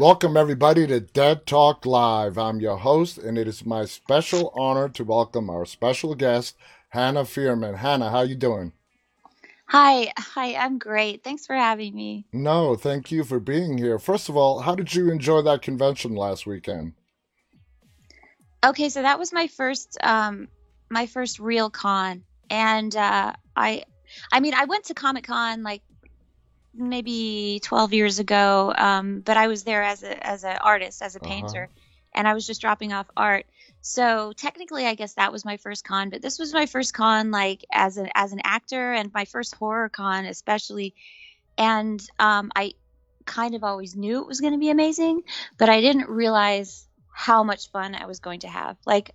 [0.00, 2.38] Welcome, everybody, to Dead Talk Live.
[2.38, 6.56] I'm your host, and it is my special honor to welcome our special guest,
[6.88, 7.74] Hannah Fierman.
[7.74, 8.72] Hannah, how you doing?
[9.66, 11.22] Hi, hi, I'm great.
[11.22, 12.24] Thanks for having me.
[12.32, 13.98] No, thank you for being here.
[13.98, 16.94] First of all, how did you enjoy that convention last weekend?
[18.64, 20.48] Okay, so that was my first um
[20.88, 22.22] my first real con.
[22.48, 23.84] And uh I
[24.32, 25.82] I mean, I went to Comic-Con like
[26.88, 31.16] maybe 12 years ago, um but I was there as a as an artist, as
[31.16, 31.28] a Uh-huh.
[31.28, 31.70] painter,
[32.14, 33.46] and I was just dropping off art.
[33.82, 37.30] So technically, I guess that was my first con, but this was my first con
[37.30, 40.94] like as an as an actor and my first horror con especially.
[41.58, 42.72] And um I
[43.26, 45.22] kind of always knew it was going to be amazing,
[45.58, 48.76] but I didn't realize how much fun I was going to have.
[48.86, 49.12] Like,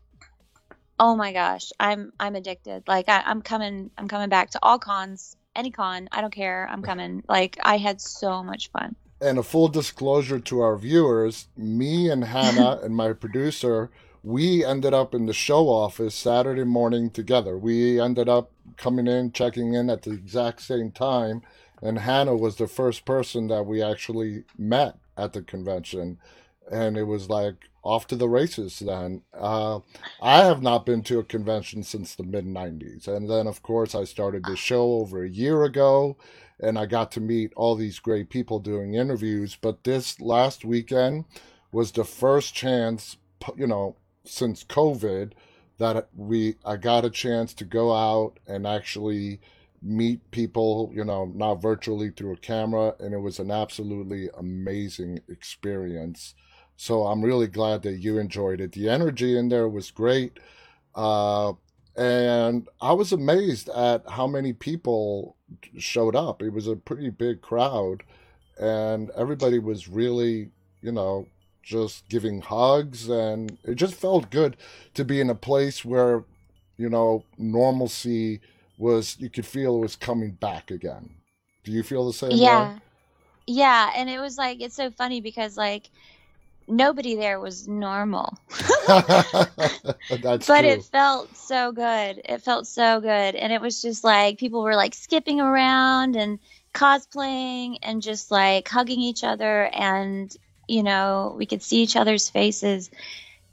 [1.00, 2.84] oh my gosh, I'm I'm addicted.
[2.88, 6.08] Like I, I'm coming I'm coming back to all cons, any con.
[6.12, 6.68] I don't care.
[6.70, 7.24] I'm coming.
[7.28, 8.96] Like I had so much fun.
[9.22, 13.90] And a full disclosure to our viewers me and Hannah and my producer,
[14.24, 17.58] we ended up in the show office Saturday morning together.
[17.58, 21.44] We ended up coming in, checking in at the exact same time.
[21.82, 26.18] And Hannah was the first person that we actually met at the convention.
[26.72, 29.22] And it was like off to the races then.
[29.34, 29.80] Uh,
[30.22, 33.08] I have not been to a convention since the mid 90s.
[33.08, 36.18] And then, of course, I started this show over a year ago
[36.60, 39.58] and I got to meet all these great people doing interviews.
[39.60, 41.26] But this last weekend
[41.72, 43.18] was the first chance,
[43.56, 45.34] you know, since COVID
[45.78, 49.42] that we I got a chance to go out and actually
[49.82, 55.20] meet people, you know, not virtually through a camera, and it was an absolutely amazing
[55.30, 56.34] experience.
[56.78, 58.74] So I'm really glad that you enjoyed it.
[58.74, 60.40] The energy in there was great.
[60.94, 61.54] Uh,
[61.96, 65.38] and I was amazed at how many people
[65.78, 66.42] showed up.
[66.42, 68.04] It was a pretty big crowd,
[68.60, 71.28] and everybody was really, you know,
[71.64, 74.58] just giving hugs, and it just felt good
[74.94, 76.26] to be in a place where,
[76.78, 78.42] you know, normalcy
[78.78, 81.10] was, you could feel it was coming back again.
[81.64, 82.72] Do you feel the same way?
[82.72, 82.80] Yeah.
[83.48, 85.90] Yeah, and it was like it's so funny because like
[86.68, 88.38] nobody there was normal.
[88.88, 92.22] That's But it felt so good.
[92.26, 93.36] It felt so good.
[93.36, 96.40] And it was just like people were like skipping around and
[96.74, 100.36] cosplaying and just like hugging each other and
[100.68, 102.90] you know, we could see each other's faces.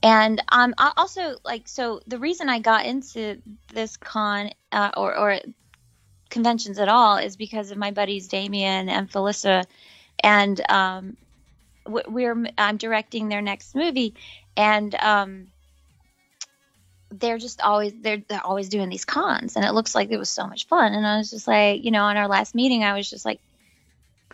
[0.02, 3.40] And um I also like so the reason I got into
[3.72, 5.38] this con uh, or or
[6.30, 9.64] conventions at all is because of my buddies Damien and Felissa
[10.20, 11.16] and um
[11.86, 14.14] we're I'm directing their next movie
[14.56, 15.48] and um
[17.10, 20.30] they're just always they're they're always doing these cons and it looks like it was
[20.30, 20.92] so much fun.
[20.92, 23.40] And I was just like you know on our last meeting I was just like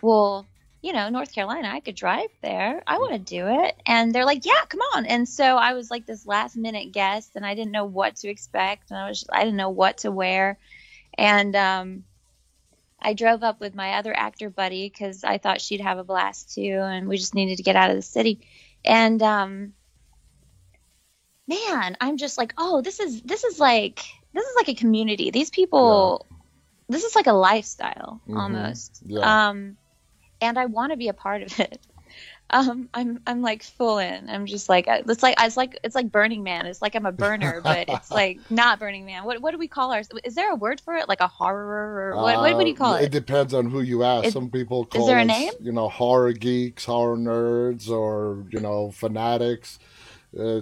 [0.01, 0.45] well
[0.81, 2.81] you know North Carolina I could drive there.
[2.87, 3.75] I want to do it.
[3.85, 5.05] And they're like yeah come on.
[5.05, 8.29] And so I was like this last minute guest and I didn't know what to
[8.29, 10.57] expect and I was I didn't know what to wear.
[11.17, 12.03] And um
[13.01, 16.53] I drove up with my other actor buddy because I thought she'd have a blast
[16.53, 18.47] too and we just needed to get out of the city
[18.85, 19.73] and um
[21.47, 25.31] man, I'm just like, oh, this is this is like this is like a community.
[25.31, 25.55] These Yeah.
[25.55, 26.27] people,
[26.89, 29.01] this is like a lifestyle hmm almost.
[29.05, 29.49] Yeah.
[29.49, 29.77] Um,
[30.41, 31.85] and I want to be a part of it.
[32.51, 34.29] Um, I'm I'm like full in.
[34.29, 36.65] I'm just like it's like it's like it's like Burning Man.
[36.65, 39.23] It's like I'm a burner, but it's like not Burning Man.
[39.25, 40.01] What what do we call our?
[40.23, 41.07] Is there a word for it?
[41.07, 42.37] Like a horror or what?
[42.37, 43.11] What would Uh, you call it it?
[43.11, 44.25] depends on who you ask.
[44.27, 45.53] Is, Some people is there call a name?
[45.59, 49.79] you know, horror geeks, horror nerds, or, you know, fanatics.
[50.37, 50.61] Uh,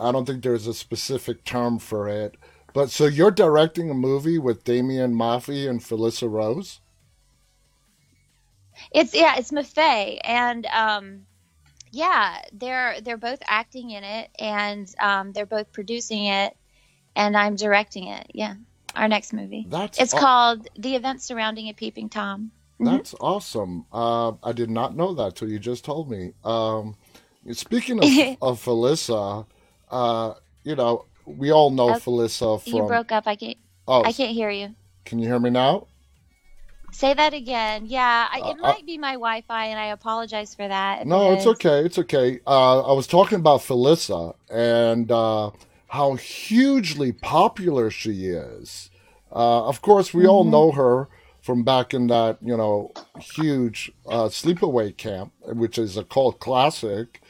[0.00, 2.36] I don't think there's a specific term for it.
[2.72, 6.80] But so you're directing a movie with Damien Maffei and Felissa Rose?
[8.92, 11.26] It's yeah, it's Maffei, and um,
[11.90, 16.56] yeah, they're they're both acting in it, and um, they're both producing it,
[17.16, 18.30] and I'm directing it.
[18.34, 18.54] Yeah,
[18.94, 19.66] our next movie.
[19.68, 22.50] That's It's aw- called The Events Surrounding a Peeping Tom.
[22.78, 23.86] hmm that's awesome.
[23.92, 26.32] Uh, I did not know that till you just told me.
[26.44, 26.96] Um,
[27.52, 28.04] speaking of
[28.42, 29.46] of Felissa,
[29.90, 30.34] uh,
[30.64, 33.26] you know, we all know oh, Felissa you broke up.
[33.26, 33.58] I can't.
[33.86, 34.74] Oh, I can't hear you.
[35.04, 35.87] can you hear me now?
[36.98, 37.86] Say that again.
[37.86, 41.32] Yeah, I, Uh, it uh, might be my Wi-Fi, and I apologize for that No,
[41.32, 41.80] it's okay.
[41.84, 42.40] It's okay.
[42.46, 45.52] Uh, I was talking about Felissa and uh,
[45.88, 48.90] how hugely popular she is.
[49.32, 51.08] Uh, of course, we all hmm know her
[51.40, 57.22] from back in that, you know, huge uh, sleepaway camp, which is a cult classic.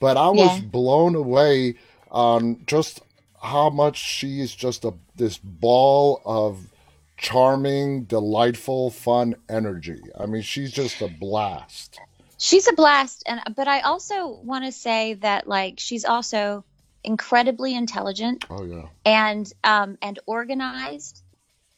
[0.00, 0.60] But I was Yeah.
[0.60, 1.76] blown away
[2.10, 3.02] on just
[3.42, 6.68] how much she is just a this ball of
[7.16, 10.00] charming, delightful, fun energy.
[10.18, 11.98] I mean, she's just a blast.
[12.38, 16.62] she's a blast and but i also want to say that like she's also
[17.02, 18.88] incredibly intelligent Oh yeah.
[19.06, 21.22] and um and organized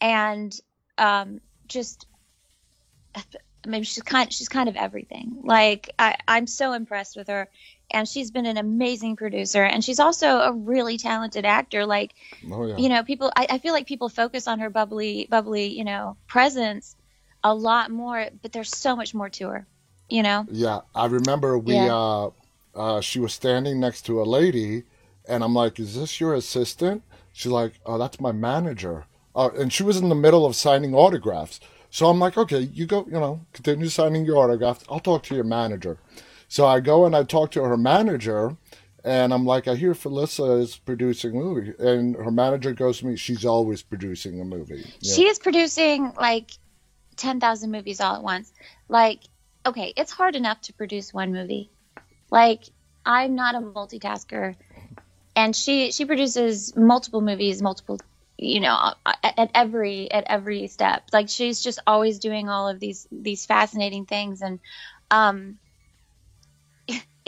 [0.01, 0.53] and
[0.99, 2.07] um just
[3.15, 3.23] I
[3.69, 5.41] mean she's kind she's kind of everything.
[5.45, 7.49] Like I I'm so impressed with her
[7.91, 12.15] and she's been an amazing producer and she's also a really talented actor like
[12.51, 12.77] Oh yeah.
[12.77, 16.17] you know people I, I feel like people focus on her bubbly bubbly you know
[16.27, 16.97] presence
[17.45, 19.67] a lot more but there's so much more to her
[20.09, 21.95] you know Yeah, I remember we Yeah.
[21.95, 22.31] uh
[22.75, 24.85] uh she was standing next to a lady
[25.29, 27.03] and I'm like, "Is this your assistant?"
[27.33, 29.05] She's like, "Oh, that's my manager."
[29.37, 31.61] Uh, and she was in the middle of signing autographs.
[31.91, 34.85] So I'm like, "Okay, you go, you know, continue signing your autographs.
[34.91, 35.99] I'll talk to your manager."
[36.49, 38.57] So I go and I talk to her manager
[39.05, 43.07] and I'm like, "I hear Felissa is producing a movie." And her manager goes to
[43.07, 45.15] me, "She's always producing a movie." Yeah.
[45.15, 46.51] she is producing like
[47.19, 48.53] 10,000 movies all at once
[48.89, 49.21] like
[49.67, 51.71] okay it's hard enough to produce one movie
[52.31, 52.63] like
[53.05, 54.55] i'm not a multitasker
[55.37, 57.99] and she she produces multiple movies multiple
[58.39, 62.79] you know at, at every at every step like she's just always doing all of
[62.79, 64.61] these these fascinating things and
[65.11, 65.59] um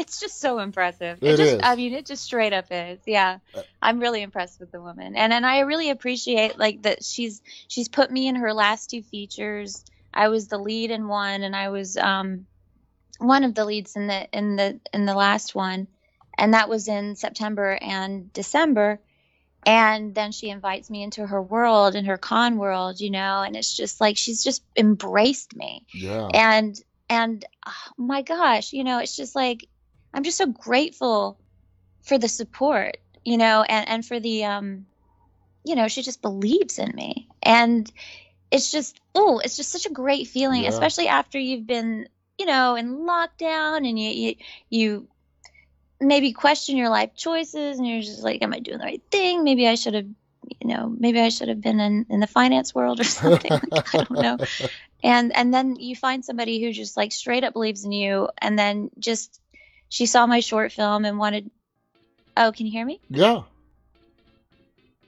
[0.00, 1.19] it's just so impressive.
[1.20, 1.61] It just is.
[1.62, 2.99] i mean it just straight up is.
[3.06, 3.38] Yeah.
[3.82, 5.14] I'm really impressed with the woman.
[5.14, 9.02] And and i really appreciate like that she's she's put me in her last two
[9.02, 9.85] features.
[10.12, 12.47] I was the lead in one and i was um
[13.19, 15.87] one of the leads in the in the in the last one.
[16.38, 19.00] And that was in september and december.
[19.67, 23.55] And then she invites me into her world in her con world you know and
[23.55, 25.85] it's just like she's just embraced me.
[25.93, 26.29] Yeah.
[26.32, 26.81] and
[27.11, 29.67] and oh my gosh you know it's just like
[30.15, 31.39] i'm just so grateful
[32.03, 34.87] for the support you know and and for the um
[35.65, 37.29] you know she just believes in me.
[37.43, 37.91] And
[38.51, 40.69] it's just oh it's just such a great feeling Yeah.
[40.71, 42.09] especially after you've been
[42.39, 44.35] you know in lockdown and you you,
[44.71, 45.09] you
[46.01, 49.45] maybe question your life choices and you're just like am i doing the right thing?
[49.45, 50.07] Maybe i should have
[50.61, 53.95] you know maybe i should have been in, in the finance world or something like,
[53.95, 54.39] i don't know.
[55.03, 58.59] And and then you find somebody who just like straight up believes in you and
[58.59, 59.41] then just
[59.91, 61.51] she saw my short film and wanted
[62.37, 63.43] oh can you hear me Yeah.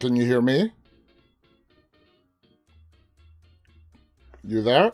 [0.01, 0.73] Can you hear me?
[4.45, 4.93] You there?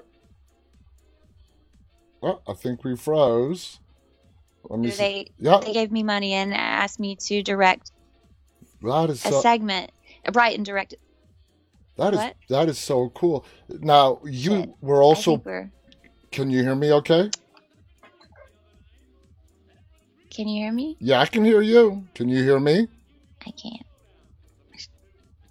[2.23, 3.81] Oh, I think we froze.
[4.69, 5.29] Let me see.
[5.39, 7.91] Yeah, they gave me money and asked me to direct
[8.83, 9.91] that is a so, segment
[10.35, 10.95] write and direct
[11.97, 13.45] that is that is so cool.
[13.69, 15.43] Now you were also.
[15.45, 15.71] we're
[16.31, 16.93] Can you hear me?
[16.93, 17.31] Okay.
[20.39, 22.05] Can you hear me Yeah, I can hear you.
[22.15, 22.87] Can you hear me?
[23.45, 23.87] i can't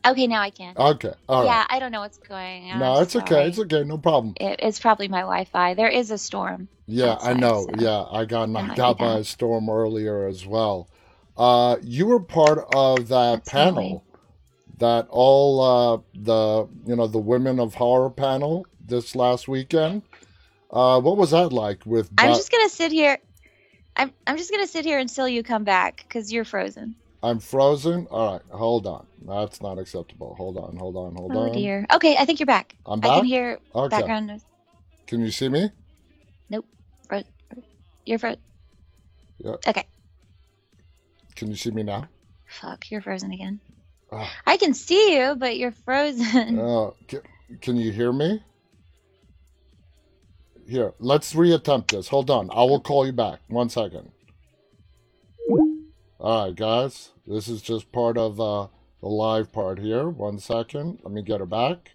[0.08, 1.14] okay now i can Okay.
[1.28, 1.50] All right.
[1.50, 3.48] yeah i don't know what's going on No, it's okay.
[3.48, 3.84] It's okay.
[3.84, 4.34] No problem.
[4.40, 7.68] it, it's probably my wi-fi there is a storm Yeah, I know.
[7.68, 10.88] so Yeah, I got knocked out by a storm earlier as well.
[11.36, 14.06] Uh, you were part of that panel,
[14.78, 20.04] that all uh, the you know the women of horror panel this last weekend.
[20.72, 21.86] Uh, what was that like?
[21.86, 23.18] With i'm just gonna sit here
[23.98, 28.06] i'm, I'm just gonna sit here until you come back because you're frozen I'm frozen.
[28.12, 29.08] All right, hold on.
[29.26, 30.36] That's not acceptable.
[30.36, 30.78] Hold on.
[30.78, 31.16] Hold on.
[31.16, 31.52] Hold oh on.
[31.52, 33.12] dear okay i think you're back I'm back.
[33.12, 33.90] i can hear Okay.
[33.98, 34.46] background noise
[35.08, 35.72] Can you see me?
[36.50, 36.66] Nope.
[37.10, 37.24] Fro-
[38.06, 38.40] You're frozen.
[39.40, 39.56] Yeah.
[39.68, 39.84] Okay.
[41.36, 42.08] Can you see me now?
[42.48, 43.60] Fuck, you're frozen again.
[44.12, 44.32] Ah.
[44.46, 46.60] I can see you, but you're frozen.
[46.60, 47.22] Uh, can,
[47.62, 48.42] can you hear me?
[50.68, 52.10] Here, let's reattempt this.
[52.10, 52.50] Hold on.
[52.52, 53.40] I will call you back.
[53.48, 54.12] One second.
[56.20, 57.12] All right, guys.
[57.26, 58.68] This is just part of uh,
[59.00, 60.10] the live part here.
[60.10, 61.00] One second.
[61.04, 61.92] Let me get her back.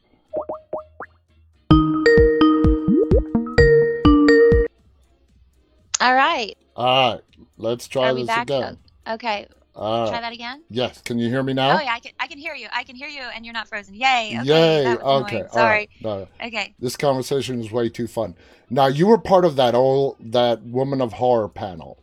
[6.01, 6.57] All right.
[6.75, 7.21] All right.
[7.59, 8.45] Let's try this back?
[8.45, 8.79] again.
[9.07, 9.49] Okay.
[9.75, 10.63] All Try that again.
[10.69, 11.01] Yes.
[11.01, 11.79] Can you hear me now?
[11.79, 12.13] Oh yeah, I can.
[12.21, 12.69] I can hear you.
[12.73, 13.95] I can hear you, and you're not frozen.
[13.95, 14.37] Yay.
[14.41, 14.45] Okay.
[14.45, 14.97] Yay.
[14.97, 15.45] Okay.
[15.53, 15.71] Sorry.
[15.71, 15.89] right.
[16.03, 16.75] No, Okay.
[16.79, 18.35] this conversation is way too fun.
[18.69, 21.99] Now, you were part of that old that Woman of Horror panel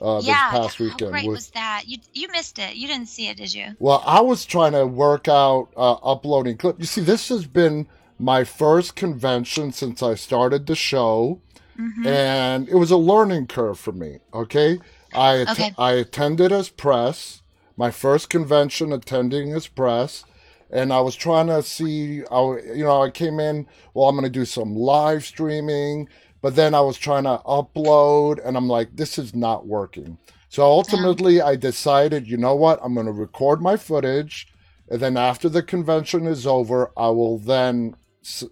[0.00, 0.50] uh, this yeah.
[0.50, 1.00] past weekend.
[1.02, 1.84] How great with was that?
[1.86, 2.74] You you missed it.
[2.74, 3.76] You didn't see it, did you?
[3.78, 6.76] Well, I was trying to work out uh, uploading clip.
[6.80, 7.86] You see, this has been
[8.18, 11.40] my first convention since I started the show,
[11.78, 12.06] Mm-hmm.
[12.06, 14.18] and it was a learning curve for me.
[14.34, 14.78] Okay,
[15.14, 15.74] I att- Okay.
[15.78, 17.42] I attended as press,
[17.76, 20.24] my first convention attending as press,
[20.70, 22.22] and I was trying to see.
[22.30, 22.40] I
[22.74, 23.66] you know, I came in.
[23.94, 26.08] Well, I'm going to do some live streaming,
[26.40, 30.18] but then I was trying to upload, and I'm like, this is not working.
[30.48, 32.78] So ultimately, I decided, you know what?
[32.82, 34.48] I'm going to record my footage,
[34.90, 37.96] and then after the convention is over, I will then,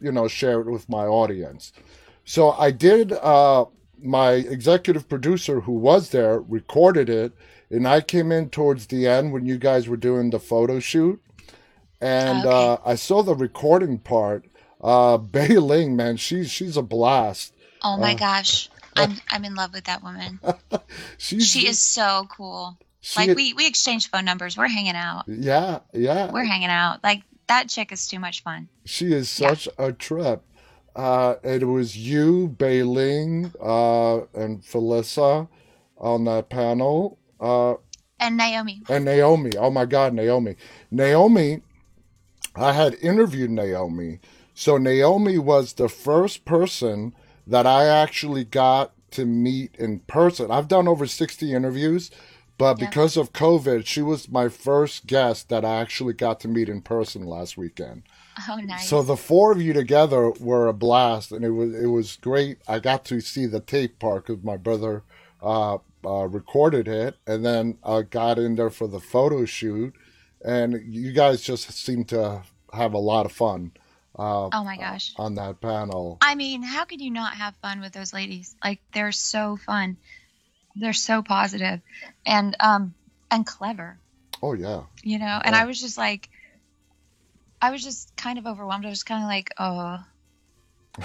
[0.00, 1.72] you know, share it with my audience.
[2.24, 3.66] So I did uh,
[4.02, 7.32] my executive producer who was there recorded it,
[7.70, 11.22] and I came in towards the end when you guys were doing the photo shoot,
[12.00, 12.48] and Okay.
[12.72, 14.46] uh, I saw the recording part.
[14.82, 17.52] Uh, Bai Ling, man, she's she's a blast.
[17.82, 18.68] Oh my Uh, gosh.
[18.96, 20.40] I'm I'm in love with that woman.
[21.16, 22.76] She's She is so cool.
[23.16, 24.56] Like we we exchange phone numbers.
[24.56, 25.24] We're hanging out.
[25.28, 26.30] yeah, yeah.
[26.32, 27.02] We're hanging out.
[27.04, 28.68] Like that chick is too much fun.
[28.84, 29.50] She is Yeah.
[29.50, 30.42] such a trip.
[30.96, 35.48] Uh, it was you, Bai Ling, uh, and Felissa
[35.98, 37.18] on that panel.
[37.40, 37.74] Uh,
[38.18, 38.82] And Naomi.
[38.88, 39.52] and Naomi.
[39.58, 40.56] Oh my God, Naomi.
[40.90, 41.62] Naomi,
[42.56, 44.20] I had interviewed Naomi.
[44.54, 47.14] So Naomi was the first person
[47.46, 50.50] that I actually got to meet in person.
[50.50, 52.10] I've done over 60 interviews,
[52.58, 52.86] but Yeah.
[52.88, 56.82] because of COVID, she was my first guest that I actually got to meet in
[56.82, 58.02] person last weekend.
[58.48, 58.88] Oh nice.
[58.88, 62.58] So the four of you together were a blast, and it was it was great.
[62.66, 65.02] I got to see the tape part because my brother
[65.42, 69.94] uh, uh, recorded it, and then I got in there for the photo shoot,
[70.44, 72.42] and you guys just seemed to
[72.72, 73.72] have a lot of fun
[74.18, 75.12] uh, oh my gosh.
[75.16, 76.18] on that panel.
[76.20, 78.54] I mean, how could you not have fun with those ladies?
[78.62, 79.96] Like they're so fun.
[80.76, 81.80] They're so positive
[82.24, 82.94] and um
[83.30, 83.98] and clever,
[84.42, 85.40] Oh yeah, you know.
[85.44, 85.62] And Yeah.
[85.62, 86.28] I was just like
[87.60, 88.86] I was just kind of overwhelmed.
[88.86, 89.98] I was kind of like, "Oh,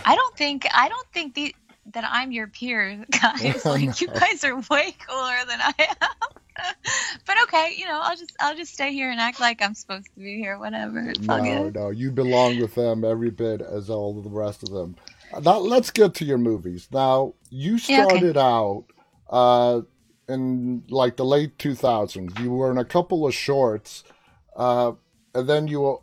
[0.04, 1.56] I don't think I don't think the
[1.94, 3.66] that I'm your peer, guys.
[3.66, 6.10] Like you guys are way cooler than I am."
[7.28, 10.08] but okay, you know, I'll just I'll just stay here and act like I'm supposed
[10.16, 10.58] to be here.
[10.58, 14.64] Whatever, it's no, no, you belong with them every bit as all of the rest
[14.64, 14.96] of them.
[15.42, 16.88] Now let's get to your movies.
[16.92, 18.26] Now you Yeah, okay.
[18.26, 18.86] started out
[19.30, 19.82] uh,
[20.30, 22.40] in like the late 2000s.
[22.40, 24.04] You were in a couple of shorts,
[24.56, 24.94] uh,
[25.34, 26.00] and then you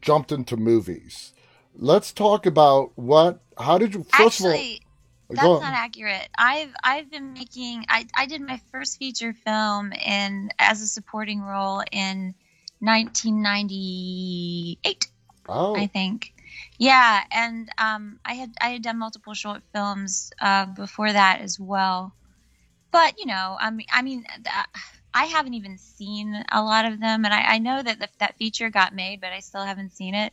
[0.00, 1.34] jumped into movies.
[1.74, 3.40] Let's talk about what.
[3.58, 4.04] How did you?
[4.04, 4.82] First Actually,
[5.30, 6.28] of That's all, go not accurate.
[6.36, 11.40] I've I've been making I, I did my first feature film in as a supporting
[11.40, 12.34] role in
[12.80, 15.06] 1998,
[15.48, 16.34] oh, I think.
[16.78, 21.60] Yeah, and um, I had I had done multiple short films uh, before that as
[21.60, 22.12] well.
[22.90, 24.46] But you know, I mean, I mean, th-
[25.14, 28.36] I haven't even seen a lot of them, and I, I know that the, that
[28.36, 30.32] feature got made, but I still haven't seen it.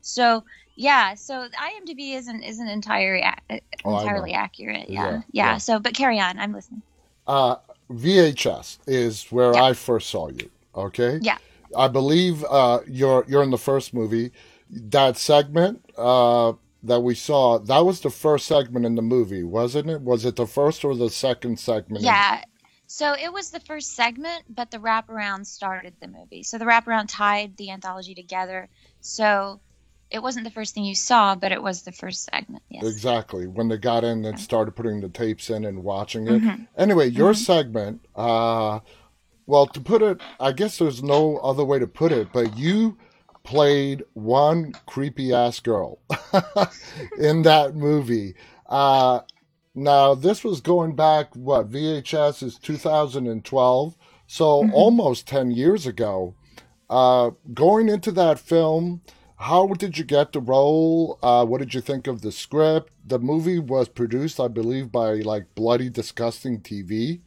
[0.00, 0.44] So
[0.76, 4.88] yeah, so IMDb isn't isn't entirely ac- Oh, entirely accurate.
[4.90, 5.56] Yeah, Yeah, yeah, yeah.
[5.58, 6.38] So, but carry on.
[6.38, 6.82] I'm listening.
[7.26, 7.56] uh,
[7.90, 9.64] VHS is where Yeah.
[9.64, 10.50] I first saw you.
[10.74, 11.18] Okay.
[11.22, 11.38] Yeah.
[11.76, 14.32] I believe uh, you're you're in the first movie.
[14.70, 19.90] That segment uh, that we saw, that was the first segment in the movie, wasn't
[19.90, 20.00] it?
[20.02, 22.04] Was it the first or the second segment?
[22.04, 22.42] Yeah.
[22.86, 26.42] So it was the first segment, but the wraparound started the movie.
[26.42, 28.68] So the wraparound tied the anthology together.
[29.00, 29.60] So
[30.10, 32.62] it wasn't the first thing you saw, but it was the first segment.
[32.68, 32.84] Yes.
[32.84, 33.46] Exactly.
[33.46, 36.42] When they got in and started putting the tapes in and watching it.
[36.42, 36.68] Mhm.
[36.76, 37.44] Anyway, your Mhm.
[37.44, 38.80] segment, uh,
[39.46, 42.98] well, to put it, I guess there's no other way to put it, but you
[43.42, 45.98] played one creepy ass girl
[47.18, 48.34] in that movie.
[48.66, 49.20] Uh,
[49.76, 53.94] now, this was going back, what, VHS is 2012,
[54.26, 54.72] so Mhm.
[54.72, 56.34] almost 10 years ago.
[56.88, 59.02] Uh, going into that film,
[59.36, 61.18] how did you get the role?
[61.22, 62.90] Uh, what did you think of the script?
[63.06, 67.20] The movie was produced, I believe, by like Bloody Disgusting TV.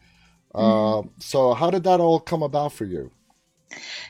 [0.56, 3.12] Uh, so, how did that all come about for you?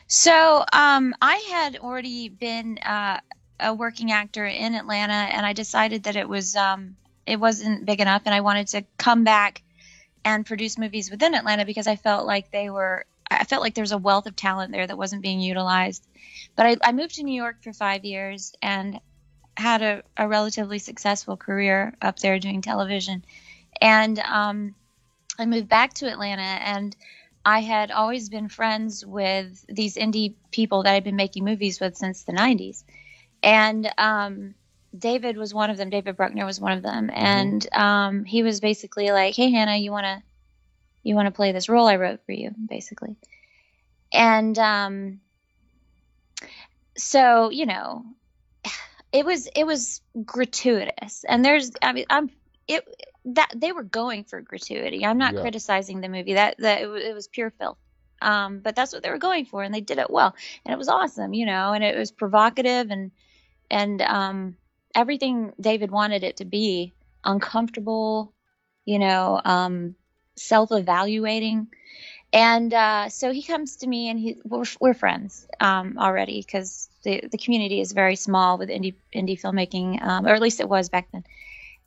[0.08, 3.19] So um, I had already been uh,
[3.60, 6.96] a working actor in Atlanta, and I decided that it was um,
[7.30, 9.62] it wasn't big enough, and I wanted to come back
[10.26, 13.06] and produce movies within Atlanta because I felt like they were.
[13.32, 16.04] I felt like there was a wealth of talent there that wasn't being utilized.
[16.56, 19.00] But I, I moved to New York for five years and
[19.56, 23.24] had a, a relatively successful career up there doing television.
[23.80, 24.74] And um,
[25.38, 26.96] I moved back to Atlanta and
[27.46, 31.96] I had always been friends with these indie people that I'd been making movies with
[31.96, 32.84] since the 90s.
[33.44, 34.56] And um,
[34.98, 35.89] David was one of them.
[35.89, 37.10] David Bruckner was one of them.
[37.13, 40.24] And um, he was basically like, hey, Hannah, you want to
[41.03, 43.15] you want to play this role I wrote for you, basically.
[44.12, 45.22] And um,
[46.98, 48.03] so, you know,
[49.12, 51.24] it was it was gratuitous.
[51.27, 52.29] And there's I mean, I'm
[52.67, 52.84] it
[53.25, 55.05] that they were going for gratuity.
[55.05, 55.41] I'm not Yeah.
[55.41, 56.34] criticizing the movie.
[56.34, 57.77] That that it, it was pure filth.
[58.22, 60.77] Um, but that's what they were going for, and they did it well, and it
[60.77, 63.12] was awesome, you know, and it was provocative and
[63.72, 64.58] and um,
[65.00, 68.34] everything David wanted it to be, uncomfortable,
[68.86, 69.96] you know, um,
[70.36, 71.68] self-evaluating,
[72.32, 76.89] and uh, so he comes to me, and he we're, we're friends um, already because
[77.03, 80.70] the the community is very small with indie indie filmmaking, um, or at least it
[80.70, 81.24] was back then,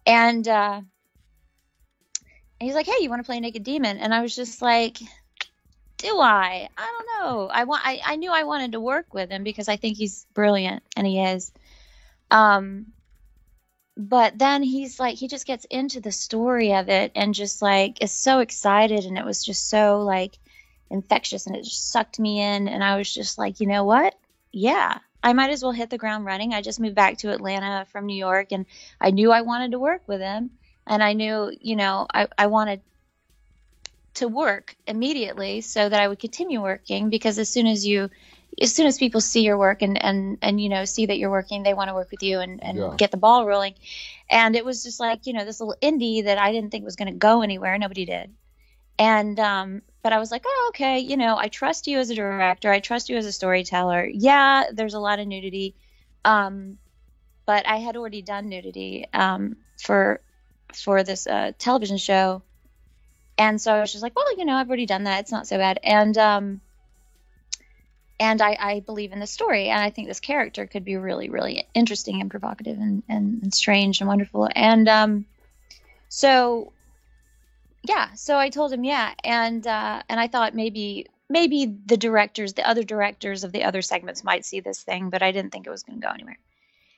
[0.06, 0.48] and.
[0.48, 0.80] Uh,
[2.62, 4.98] And he's like, "Hey, you want to play Naked Demon?" And I was just like,
[5.96, 6.68] "Do I?
[6.78, 7.48] I don't know.
[7.50, 7.82] I want.
[7.84, 11.04] I, I knew I wanted to work with him because I think he's brilliant, and
[11.04, 11.50] he is.
[12.30, 12.92] Um,
[13.96, 18.02] but then he's like, he just gets into the story of it and just like
[18.02, 20.38] is so excited, and it was just so like
[20.90, 24.14] infectious, and it just sucked me in, and I was just like, you know what?
[24.52, 26.52] Yeah, I might as well hit the ground running.
[26.52, 28.66] I just moved back to Atlanta from New York and
[29.00, 30.50] I knew I wanted to work with him.
[30.86, 32.80] And I knew, you know, I, I wanted
[34.14, 38.10] to work immediately so that I would continue working because as soon as you,
[38.60, 41.30] as soon as people see your work and, and, and, you know, see that you're
[41.30, 42.94] working, they want to work with you and, and yeah.
[42.96, 43.74] get the ball rolling.
[44.30, 46.96] And it was just like, you know, this little indie that I didn't think was
[46.96, 47.78] going to go anywhere.
[47.78, 48.34] Nobody did.
[48.98, 52.14] And um, but I was like, oh, okay, you know, I trust you as a
[52.14, 52.70] director.
[52.70, 54.04] I trust you as a storyteller.
[54.04, 55.74] Yeah, there's a lot of nudity,
[56.24, 56.78] um,
[57.46, 60.20] but I had already done nudity um, for
[60.74, 62.42] for this uh, television show,
[63.38, 65.20] and so I was just like, well, you know, I've already done that.
[65.20, 65.78] It's not so bad.
[65.82, 66.60] And um,
[68.22, 71.28] and I, I believe in the story, and I think this character could be really,
[71.28, 74.48] really interesting and provocative and, and, and strange and wonderful.
[74.54, 75.26] And um,
[76.08, 76.72] so
[77.84, 82.52] yeah so i told him yeah and uh, and i thought maybe maybe the directors
[82.52, 85.66] the other directors of the other segments might see this thing but i didn't think
[85.66, 86.38] it was going to go anywhere.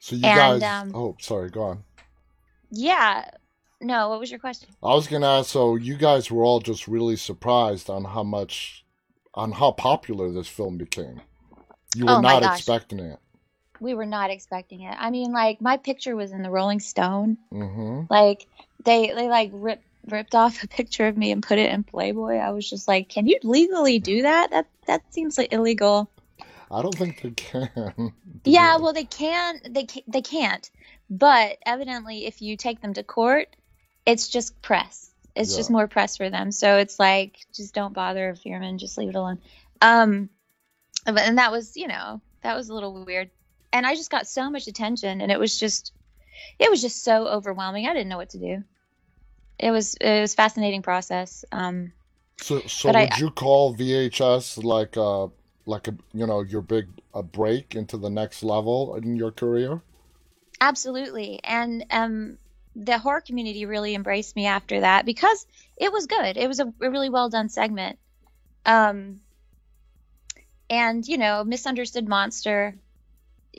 [0.00, 1.84] So you and, guys um, oh sorry go on.
[2.70, 3.30] Yeah
[3.80, 4.68] no what was your question?
[4.82, 8.22] I was going to ask so you guys were all just really surprised on how
[8.22, 8.83] much
[9.34, 11.20] on how popular this film became
[11.94, 13.18] you were oh not expecting it
[13.80, 17.36] we were not expecting it i mean like my picture was in the rolling stone
[17.52, 18.02] mm-hmm.
[18.10, 18.46] like
[18.84, 22.36] they they like ripped ripped off a picture of me and put it in Playboy.
[22.36, 24.50] I was just like, can you legally do that?
[24.50, 26.10] That that seems like illegal.
[26.70, 28.12] I don't think they can.
[28.44, 29.60] yeah, well, they can.
[29.68, 30.68] They can, they can't.
[31.10, 33.54] But evidently, if you take them to court,
[34.06, 35.10] it's just press.
[35.34, 35.56] It's yeah.
[35.56, 36.52] just more press for them.
[36.52, 38.78] So it's like, just don't bother, a Fierman.
[38.78, 39.38] Just leave it alone.
[39.80, 40.30] Um,
[41.04, 43.30] but, and that was, you know, that was a little weird.
[43.72, 45.92] And I just got so much attention, and it was just,
[46.60, 47.88] it was just so overwhelming.
[47.88, 48.62] I didn't know what to do
[49.58, 51.44] it was it was fascinating process.
[51.52, 51.92] Um,
[52.40, 55.30] so so would I, you call VHS like a
[55.66, 59.80] like a you know your big a break into the next level in your career?
[60.60, 62.38] Absolutely, and um,
[62.76, 66.36] the horror community really embraced me after that because it was good.
[66.36, 67.98] It was a, a really well done segment.
[68.66, 69.20] Um,
[70.70, 72.74] and you know, misunderstood monster.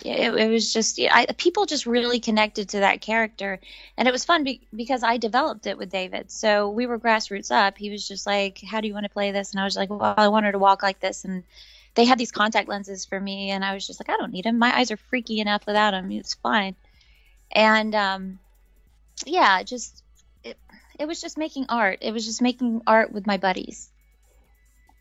[0.04, 3.60] It, it was just I, people just really connected to that character.
[3.98, 6.32] And it was fun be, because i developed it with david.
[6.32, 7.78] So we were grassroots up.
[7.78, 9.52] He was just like how do you want to play this?
[9.52, 11.24] And i was like well i want her to walk like this.
[11.24, 11.44] And
[11.94, 14.44] they had these contact lenses for me and i was just like i don't need
[14.44, 16.76] them my eyes are freaky enough without them it's fine.
[17.54, 18.40] And um,
[19.26, 20.04] yeah just
[20.44, 20.58] it,
[21.00, 22.00] it was just making art.
[22.02, 23.92] It was just making art with my buddies.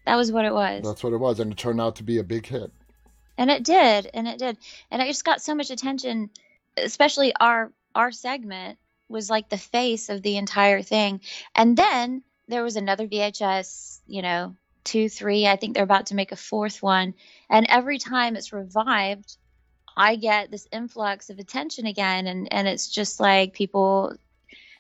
[0.07, 0.85] That was what it was.
[0.85, 2.73] That's what it was and it turned out to be a big hit.
[3.37, 4.57] And it did and it did.
[4.91, 6.31] And i just got so much attention
[6.77, 11.21] especially our our segment was like the face of the entire thing.
[11.55, 15.47] And then there was another vhs you know two three.
[15.47, 17.15] I think they're about to make a fourth one.
[17.49, 19.37] And every time it's revived
[19.97, 24.15] i get this influx of attention again and and it's just like people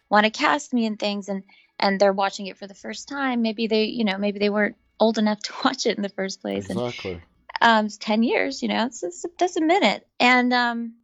[0.08, 1.42] want to cast me in things and
[1.78, 4.76] and they're watching it for the first time maybe they you know maybe they weren't
[5.00, 7.22] old enough to watch it in the first place exactly and,
[7.60, 10.06] um, 10 years, you know, it's, it's, that's a minute.
[10.20, 10.94] And um,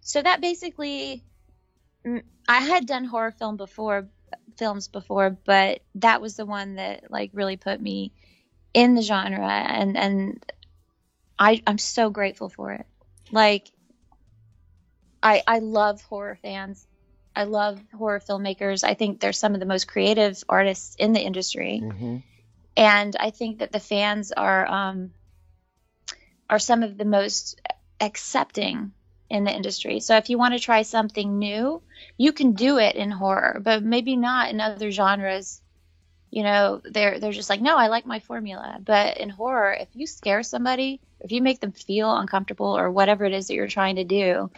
[0.00, 1.24] so that basically,
[2.04, 4.08] mm, I had done horror film before,
[4.58, 8.12] films before, but that was the one that like really put me
[8.74, 9.48] in the genre.
[9.48, 10.52] And, and
[11.38, 12.86] I, I'm so grateful for it.
[13.32, 13.70] Like,
[15.22, 16.86] I, I love horror fans.
[17.34, 18.84] I love horror filmmakers.
[18.84, 21.80] I think they're some of the most creative artists in the industry.
[21.82, 22.16] Mm-hmm.
[22.76, 25.10] And I think that the fans are um,
[26.48, 27.60] are some of the most
[28.00, 28.92] accepting
[29.30, 30.00] in the industry.
[30.00, 31.82] So if you want to try something new,
[32.16, 35.60] you can do it in horror, but maybe not in other genres.
[36.30, 38.78] You know, they're they're just like, no, I like my formula.
[38.84, 43.24] But in horror, if you scare somebody, if you make them feel uncomfortable or whatever
[43.24, 44.50] it is that you're trying to do,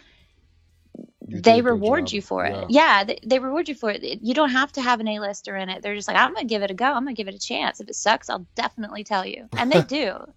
[1.29, 2.67] you they reward you for it.
[2.71, 4.03] Yeah, they, they, reward you for it.
[4.03, 5.81] You don't have to have an A-lister in it.
[5.81, 6.87] They're just like, I'm gonna give it a go.
[6.87, 7.81] I'm gonna give it a chance.
[7.81, 10.17] If it sucks, I'll definitely tell you, and they do.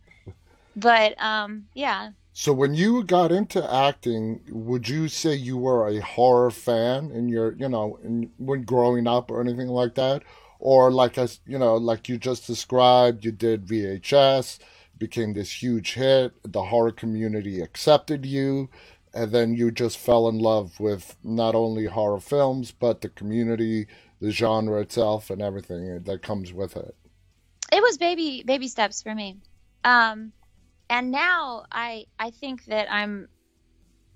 [0.75, 2.11] But um, yeah.
[2.33, 7.29] So when you got into acting, would you say you were a horror fan in
[7.29, 10.23] your, you know, in, when growing up or anything like that,
[10.63, 14.59] or like as you know, like you just described, you did VHS,
[14.97, 18.69] became this huge hit, the horror community accepted you,
[19.13, 23.87] and then you just fell in love with not only horror films but the community,
[24.21, 26.95] the genre itself and everything that comes with it.
[27.73, 29.35] It was baby baby steps for me.
[29.83, 30.31] Um,
[30.89, 33.27] and now I I think that I'm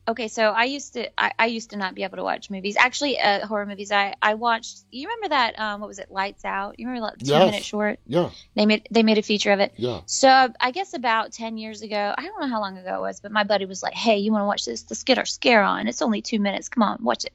[0.08, 0.28] okay.
[0.28, 2.76] So I used to I, I used to not be able to watch movies.
[2.78, 3.92] Actually, uh, horror movies.
[3.92, 4.80] I I watched.
[4.92, 5.60] You remember that?
[5.60, 6.10] Um, what was it?
[6.12, 6.80] Lights Out.
[6.80, 7.46] You remember that two Yes.
[7.46, 8.00] minute short?
[8.08, 9.74] Yeah, They made they made a feature of it.
[9.78, 10.02] yeah.
[10.06, 13.20] So I guess about ten years ago, I don't know how long ago it was,
[13.20, 14.86] but my buddy was like, "Hey, you want to watch this?
[14.90, 15.88] Let's get our scare on.
[15.88, 16.70] It's only two minutes.
[16.70, 17.34] Come on, watch it."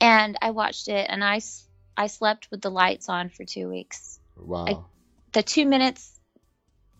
[0.00, 1.40] And I watched it, and i
[1.96, 4.18] i slept with the lights on for two weeks.
[4.36, 4.86] Wow.
[5.32, 6.10] The two minutes,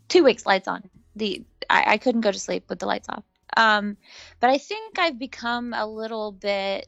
[0.08, 0.88] two weeks lights on.
[1.16, 3.24] The I, I couldn't go to sleep with the lights off.
[3.56, 3.96] Um,
[4.40, 6.86] but I think I've become a little bit.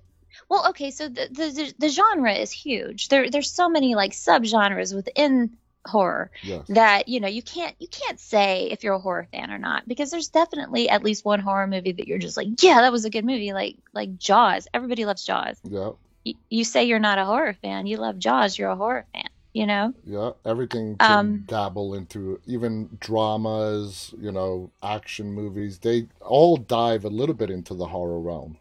[0.48, 3.08] Well, okay, so the the, the genre is huge.
[3.08, 6.66] There there's so many like subgenres within horror yes.
[6.68, 9.86] that you know you can't you can't say if you're a horror fan or not
[9.86, 13.04] because there's definitely at least one horror movie that you're just like yeah that was
[13.04, 15.92] a good movie like like Jaws everybody loves Jaws Yeah.
[16.24, 19.25] you, you say you're not a horror fan you love Jaws you're a horror fan
[19.56, 25.78] you know Yeah, everything can Um, dabble into even dramas, you know, action movies.
[25.78, 28.58] They all dive a little bit into the horror realm.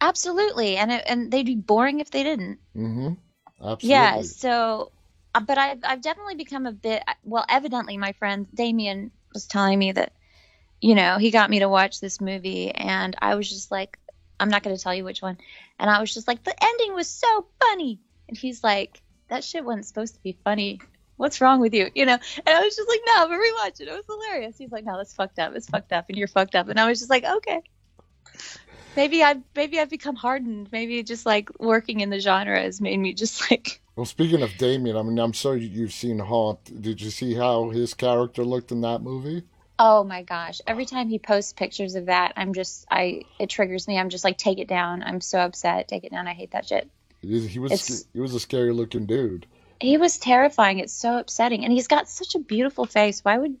[0.00, 3.14] absolutely and it, and they'd be boring if they didn't Mm-hmm.
[3.64, 3.88] Absolutely.
[3.88, 4.92] yeah so
[5.34, 9.78] uh, but I've I've definitely become a bit well evidently my friend Damien was telling
[9.78, 10.12] me that
[10.80, 13.98] you know he got me to watch this movie and I was just like
[14.38, 15.38] I'm not going to tell you which one
[15.78, 19.64] and I was just like the ending was so funny and he's like that shit
[19.64, 20.80] wasn't supposed to be funny
[21.16, 22.12] what's wrong with you you know
[22.46, 24.96] and I was just like no but rewatch it it was hilarious he's like no
[24.96, 27.24] that's fucked up it's fucked up and you're fucked up and I was just like
[27.24, 27.62] okay
[28.96, 32.98] maybe I maybe I've become hardened maybe just like working in the genre has made
[32.98, 36.82] me just like Well, speaking of Damien, I mean, I'm sure you- you've seen Haunt.
[36.82, 39.44] Did you see how his character looked in that movie?
[39.78, 40.60] Oh my gosh.
[40.66, 43.98] Every time he posts pictures of that, I'm just I it triggers me.
[43.98, 45.02] I'm just like take it down.
[45.02, 45.88] I'm so upset.
[45.88, 46.28] Take it down.
[46.28, 46.90] I hate that shit.
[47.26, 49.46] He, he was It's- he was a scary looking dude.
[49.80, 50.78] He was terrifying.
[50.78, 51.62] It's so upsetting.
[51.64, 53.24] And he's got such a beautiful face.
[53.24, 53.56] Why would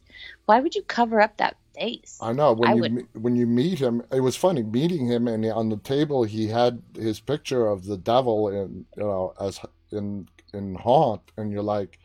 [0.46, 2.18] why would you cover up that face?
[2.22, 5.28] I know when I you would- when you meet him, it was funny meeting him,
[5.28, 9.60] and on the table he had his picture of the devil in you know as
[9.92, 11.98] in in Haunt, and you're like,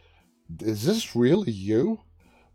[0.60, 2.02] is this really you?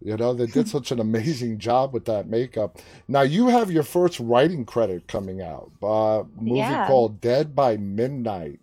[0.02, 2.78] You know, they did such an amazing job with that makeup.
[3.08, 6.86] Now you have your first writing credit coming out, uh, movie Yeah.
[6.86, 8.60] called Dead by Midnight.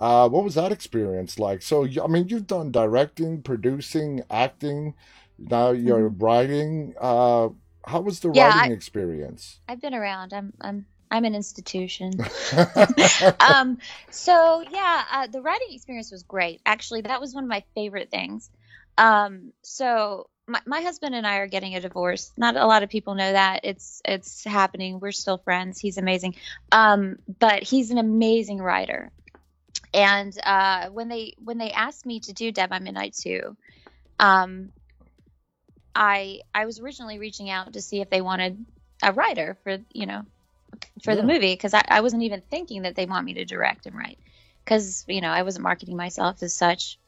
[0.00, 1.62] Uh, what was that experience like?
[1.62, 4.94] So, I mean, you've done directing, producing, acting.
[5.38, 6.94] Now you're writing.
[7.00, 7.50] Uh,
[7.86, 8.36] how was the Mm-hmm.
[8.36, 9.60] Yeah, writing experience?
[9.68, 10.32] I've been around.
[10.32, 12.26] I'm I'm I'm an institution.
[13.40, 13.78] um
[14.10, 16.60] so yeah, uh, the writing experience was great.
[16.66, 18.50] Actually, that was one of my favorite things.
[18.98, 22.32] Um so my, my husband and I are getting a divorce.
[22.36, 23.60] Not a lot of people know that.
[23.64, 25.00] It's it's happening.
[25.00, 25.78] We're still friends.
[25.80, 26.36] He's amazing.
[26.72, 29.12] Um but he's an amazing writer.
[29.92, 33.56] And uh when they when they asked me to do Dead by Midnight 2,
[34.18, 34.70] um
[35.94, 38.64] I I was originally reaching out to see if they wanted
[39.02, 40.22] a writer for, you know,
[41.02, 43.86] for the movie because I, I wasn't even thinking that they want me to direct
[43.86, 44.18] and write
[44.64, 46.98] because you know I wasn't marketing myself as such,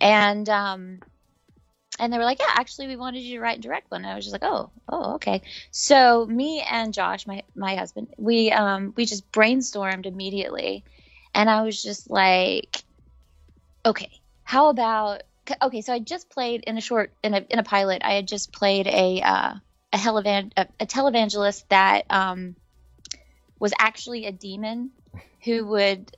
[0.00, 1.00] and um,
[1.98, 4.02] and they were like, yeah, actually we wanted you to write and direct one.
[4.02, 5.42] And I was just like, oh, oh, okay.
[5.70, 10.84] So me and Josh, my my husband, we um we just brainstormed immediately,
[11.34, 12.82] and I was just like,
[13.84, 14.10] okay,
[14.44, 15.22] how about
[15.62, 15.80] okay?
[15.80, 18.02] So I just played in a short in a in a pilot.
[18.04, 19.54] I had just played a uh,
[19.92, 22.56] a helevan a, a televangelist that um
[23.58, 24.90] was actually a demon
[25.44, 26.10] who would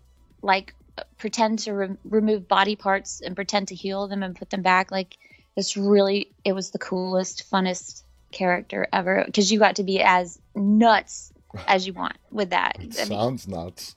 [0.42, 0.74] like
[1.18, 4.90] pretend to re- remove body parts and pretend to heal them and put them back
[4.90, 5.16] like
[5.56, 10.38] this really it was the coolest funnest character ever because you got to be as
[10.54, 11.32] nuts
[11.66, 13.94] as you want with that I mean, sounds nuts.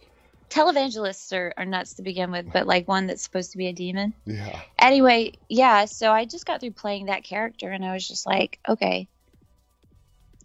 [0.56, 3.74] Televangelists are, are nuts to begin with but like one that's supposed to be a
[3.74, 4.58] demon Yeah.
[4.80, 8.60] anyway, yeah, so I just got through playing that character and I was just like,
[8.68, 9.10] okay,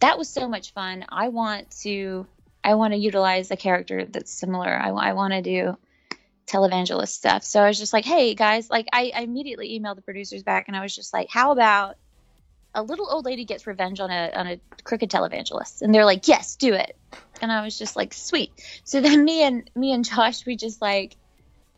[0.00, 1.04] that was so much fun.
[1.08, 2.26] I want to,
[2.64, 4.68] I want to utilize a character that's similar.
[4.68, 5.76] I, I want to do
[6.46, 7.44] televangelist stuff.
[7.44, 10.66] So I was just like, hey guys, like I, I immediately emailed the producers back
[10.66, 11.96] and I was just like, how about
[12.74, 15.82] a little old lady gets revenge on a on a crooked televangelist?
[15.82, 16.96] And they're like, yes, do it.
[17.42, 18.50] And I was just like, sweet.
[18.84, 21.16] So then me and me and Josh, we just like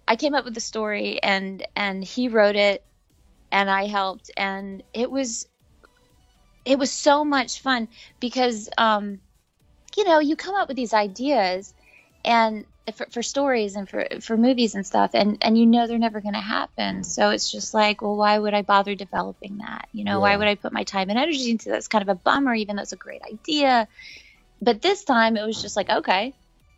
[0.06, 2.84] I came up with the story and and he wrote it
[3.50, 5.46] and I helped and it was
[6.64, 7.88] it was so much fun
[8.20, 9.20] because um
[9.96, 11.74] you know you come up with these ideas
[12.24, 15.98] and for, for stories and for for movies and stuff and and you know they're
[15.98, 17.04] never going to happen.
[17.04, 19.88] So it's just like well why would I bother developing that?
[19.92, 21.76] You know why would I put my time and energy into that?
[21.76, 23.88] It's kind of a bummer even though it's a great idea
[24.62, 26.32] but this time it was just like okay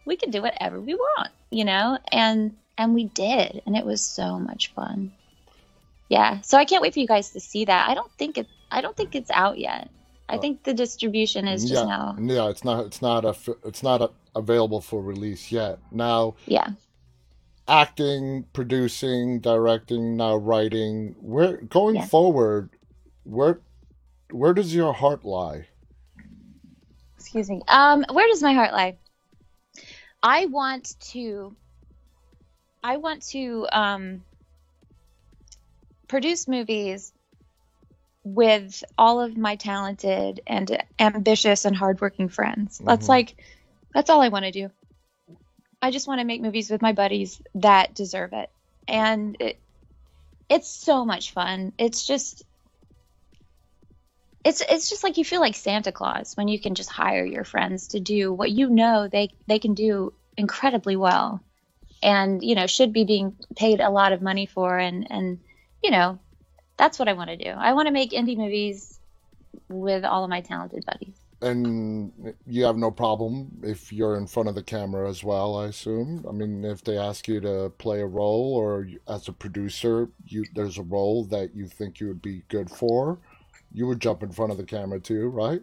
[0.07, 4.03] we can do whatever we want you know and and we did, and it was
[4.05, 5.13] so much fun.
[6.09, 7.89] Yeah, so I can't wait for you guys to see that.
[7.89, 8.49] I don't think it.
[8.69, 9.91] I don't think it's out yet.
[10.29, 10.41] I Oh.
[10.41, 12.17] think the distribution is just yeah, now.
[12.19, 12.49] yeah.
[12.49, 12.87] It's not.
[12.87, 13.37] It's not a.
[13.65, 15.79] It's not a, available for release yet.
[15.93, 16.71] Now, Yeah.
[17.69, 21.15] acting, producing, directing, now writing.
[21.21, 22.07] Where going Yeah.
[22.07, 22.71] forward?
[23.23, 23.61] Where
[24.33, 25.69] where does your heart lie?
[27.35, 27.63] Excuse me.
[27.67, 28.97] Um, where does my heart lie?
[30.23, 31.57] I want to.
[32.81, 34.23] I want to um,
[36.07, 37.13] produce movies
[38.23, 42.79] with all of my talented and ambitious and hardworking friends.
[42.79, 43.09] That's Mhm.
[43.09, 43.35] like,
[43.93, 44.71] that's all I want to do.
[45.83, 48.49] I just want to make movies with my buddies that deserve it,
[48.87, 49.59] and it,
[50.49, 51.73] it's so much fun.
[51.79, 52.45] It's just
[54.45, 57.45] it's it's just like you feel like Santa Claus when you can just hire your
[57.45, 61.43] friends to do what you know they they can do incredibly well
[62.03, 65.41] and you know should be being paid a lot of money for and and
[65.83, 66.19] you know
[66.77, 67.51] that's what I want to do.
[67.51, 68.99] I want to make indie movies
[69.69, 71.17] with all of my talented buddies.
[71.41, 75.67] And you have no problem if you're in front of the camera as well, I
[75.67, 76.25] assume.
[76.29, 80.45] I mean, if they ask you to play a role or as a producer, you
[80.55, 83.19] there's a role that you think you would be good for,
[83.75, 85.61] you would jump in front of the camera too, right?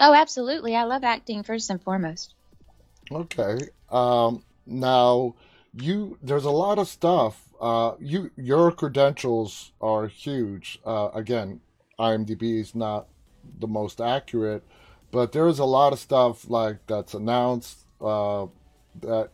[0.00, 0.74] Oh, absolutely.
[0.74, 2.34] I love acting first and foremost.
[3.12, 3.58] Okay.
[3.90, 5.34] Um, now
[5.74, 7.48] you there's a lot of stuff.
[7.60, 10.80] Uh, you your credentials are huge.
[10.84, 11.60] Uh, again,
[11.98, 13.06] IMDb is not
[13.60, 14.64] the most accurate,
[15.10, 18.46] but there's a lot of stuff like that's announced uh,
[19.00, 19.30] that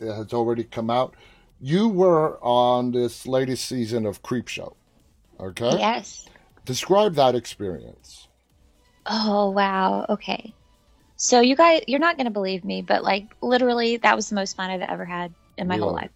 [0.00, 1.14] has already come out.
[1.60, 4.74] You were on this latest season of Creepshow.
[5.38, 5.78] Okay.
[5.78, 6.26] Yes.
[6.64, 8.28] Describe that experience.
[9.04, 10.06] Oh, wow.
[10.08, 10.54] Okay.
[11.16, 14.34] So you guys, you're not going to believe me, but like literally, that was the
[14.34, 16.10] most fun I've ever had in my whole life.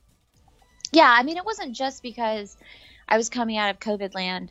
[0.92, 2.56] Yeah, I mean, it wasn't just because
[3.08, 4.50] I was coming out of COVID land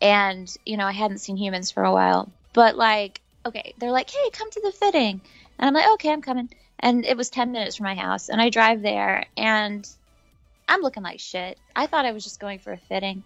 [0.00, 4.10] and, you know, I hadn't seen humans for a while, but like, okay, they're like,
[4.10, 5.20] hey, come to the fitting.
[5.58, 6.50] And I'm like, okay, I'm coming.
[6.78, 8.28] And it was 10 minutes from my house.
[8.28, 9.88] And I drive there and
[10.68, 11.58] I'm looking like shit.
[11.74, 13.22] I thought I was just going for a fitting.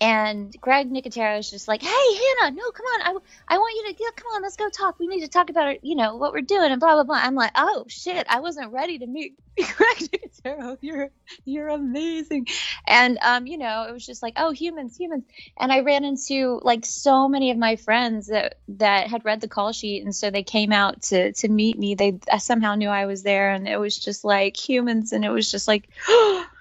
[0.00, 3.02] And Greg Nicotero is just like, hey, Hannah, no, come on.
[3.02, 4.98] I, I want you to, yeah, come on, let's go talk.
[4.98, 7.16] We need to talk about, you know, what we're doing and blah, blah, blah.
[7.16, 10.78] I'm like, oh, shit, I wasn't ready to meet Greg Nicotero.
[10.80, 11.10] You're,
[11.44, 12.46] you're amazing.
[12.86, 15.24] And, um, you know, it was just like, oh, humans, humans.
[15.58, 19.48] And I ran into like so many of my friends that, that had read the
[19.48, 20.02] call sheet.
[20.02, 21.94] And so they came out to, to meet me.
[21.94, 23.50] They somehow knew I was there.
[23.50, 25.12] And it was just like humans.
[25.12, 25.90] And it was just like,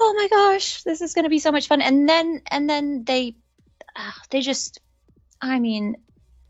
[0.00, 1.82] oh my gosh, this is going to be so much fun.
[1.82, 3.36] And then, and then they,
[3.94, 4.80] uh, they just,
[5.40, 5.96] I mean,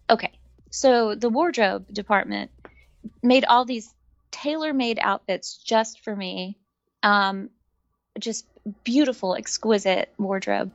[0.08, 0.32] okay.
[0.70, 2.50] So the wardrobe department
[3.22, 3.92] made all these
[4.30, 6.56] tailor-made outfits just for me.
[7.02, 7.50] Um,
[8.18, 8.46] just
[8.84, 10.72] beautiful, exquisite wardrobe.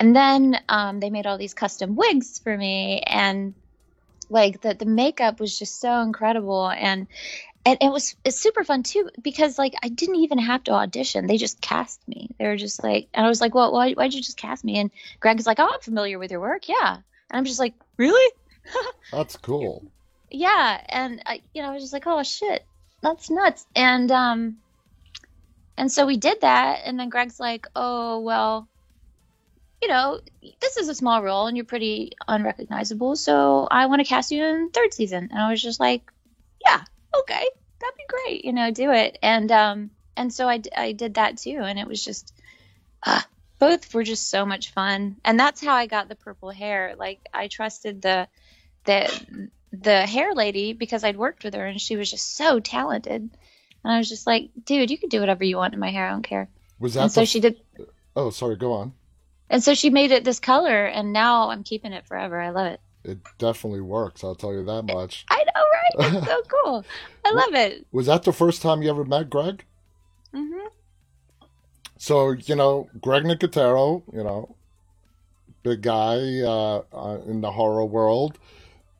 [0.00, 3.54] And then um, they made all these custom wigs for me, and
[4.30, 7.06] like the the makeup was just so incredible, and
[7.68, 11.26] and it was it's super fun too because like I didn't even have to audition;
[11.26, 12.30] they just cast me.
[12.38, 14.78] They were just like, and I was like, well, why why'd you just cast me?
[14.78, 16.94] And Greg's like, oh, I'm familiar with your work, yeah.
[17.30, 18.32] And I'm just like, really?
[19.12, 19.82] That's cool.
[20.30, 22.62] yeah and I, you know i was just like oh shit
[23.00, 24.58] that's nuts and um
[25.78, 28.68] and so we did that and then greg's like oh well
[29.80, 30.20] you know
[30.60, 34.44] this is a small role and you're pretty unrecognizable so i want to cast you
[34.44, 36.02] in third season and i was just like
[36.62, 36.82] yeah
[37.14, 37.48] okay
[37.80, 41.38] that'd be great you know do it and um and so I, I did that
[41.38, 42.32] too and it was just
[43.04, 43.22] uh,
[43.58, 47.20] both were just so much fun and that's how i got the purple hair like
[47.32, 48.26] i trusted the
[48.84, 53.20] the the hair lady because I'd worked with her and she was just so talented.
[53.84, 56.06] And I was just like, dude, you can do whatever you want in my hair.
[56.08, 56.48] I don't care.
[56.78, 57.26] Was And that so the?
[57.26, 57.60] she did.
[58.16, 58.56] Oh, sorry.
[58.56, 58.92] Go on.
[59.50, 62.38] And so she made it this color, and now I'm keeping it forever.
[62.40, 62.80] I love it.
[63.04, 64.22] It definitely works.
[64.24, 65.24] I'll tell you that much.
[65.30, 65.64] I know?
[65.98, 66.84] It's so cool.
[67.24, 67.86] I love it.
[67.92, 69.64] Was that the first time you ever met Greg?
[70.34, 70.68] Mm-hmm.
[71.96, 74.54] So you know, Greg Nicotero, you know,
[75.62, 78.38] big guy uh, uh, in the horror world.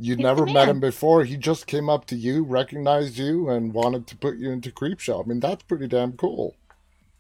[0.01, 1.25] You He's never met him before.
[1.25, 5.25] He just came up to you, recognized you, and wanted to put you into Creepshow.
[5.25, 6.55] I mean, that's pretty damn cool.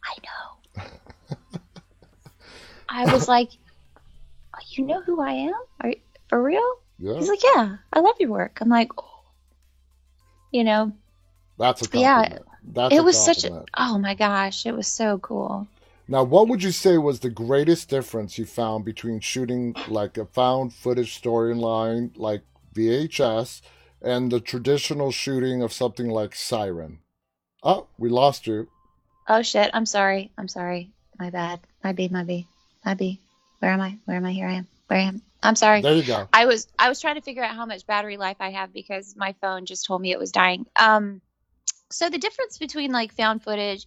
[0.04, 0.84] I know.
[2.88, 3.50] I was like,
[4.54, 5.54] oh, you know who I am?
[5.80, 5.96] Are you,
[6.28, 6.74] for real?
[7.00, 8.58] Yeah, He's like, yeah, I love your work.
[8.60, 9.17] I'm like, oh.
[10.50, 10.92] You know,
[11.58, 12.38] that's a Yeah.
[12.70, 15.66] That's it was such a, oh my gosh, it was so cool.
[16.06, 20.24] Now, what would you say was the greatest difference you found between shooting like a
[20.26, 22.42] found footage storyline like
[22.74, 23.60] VHS
[24.00, 27.00] and the traditional shooting of something like Siren?
[27.62, 28.68] Oh, we lost you.
[29.28, 29.70] Oh shit!
[29.74, 30.30] I'm sorry.
[30.38, 30.90] I'm sorry.
[31.18, 31.60] My bad.
[31.84, 32.08] My B.
[32.08, 32.46] My B.
[32.84, 33.20] My B.
[33.58, 33.98] Where am I?
[34.04, 34.32] Where am I?
[34.32, 34.68] Here I am.
[34.88, 35.22] Where I am.
[35.42, 35.82] I'm sorry.
[35.82, 36.28] There you go.
[36.32, 39.14] I was I was trying to figure out how much battery life I have because
[39.16, 40.66] my phone just told me it was dying.
[40.74, 41.20] Um,
[41.90, 43.86] so the difference between like found footage,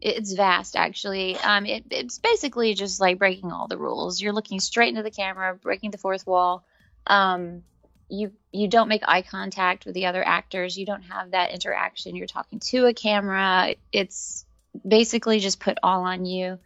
[0.00, 1.36] it's vast actually.
[1.38, 4.20] Um, it, it's basically just like breaking all the rules.
[4.20, 6.64] You're looking straight into the camera, breaking the fourth wall.
[7.06, 7.62] Um,
[8.08, 10.76] you you don't make eye contact with the other actors.
[10.76, 12.14] You don't have that interaction.
[12.14, 13.74] You're talking to a camera.
[13.90, 14.44] It's
[14.86, 16.58] basically just put all on you.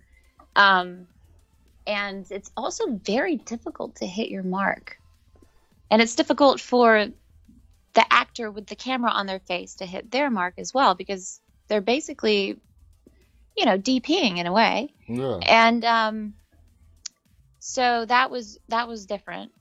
[0.55, 1.07] Um,
[1.87, 4.99] and it's also very difficult to hit your mark.
[5.91, 7.07] And it's difficult for
[7.95, 11.41] the actor with the camera on their face to hit their mark as well because
[11.69, 12.59] they're basically,
[13.57, 14.93] you know, DPing in a way.
[15.07, 15.39] Yeah.
[15.43, 16.35] And um,
[17.59, 19.53] so that was that was different.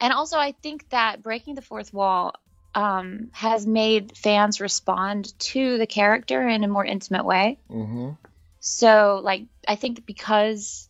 [0.00, 2.34] And also, I think that breaking the fourth wall
[2.74, 7.58] um, has made fans respond to the character in a more intimate way.
[7.70, 8.10] Mm-hmm.
[8.60, 10.88] So, like, I think because,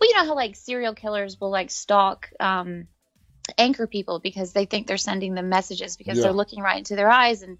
[0.00, 2.86] well, you know how like serial killers will like stalk um,
[3.58, 6.24] anchor people because they think they're sending them messages because Yeah.
[6.24, 7.58] they're looking right into their eyes and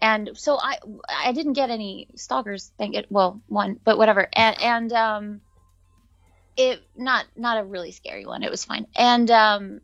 [0.00, 2.72] and so I I didn't get any stalkers.
[2.78, 3.06] Thank it.
[3.10, 4.28] Well, one, but whatever.
[4.32, 5.40] And and um,
[6.56, 8.42] it not not a really scary one.
[8.42, 8.86] It was fine.
[8.96, 9.80] And um,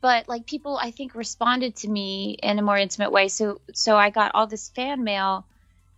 [0.00, 3.28] but like people, I think responded to me in a more intimate way.
[3.28, 5.46] So so I got all this fan mail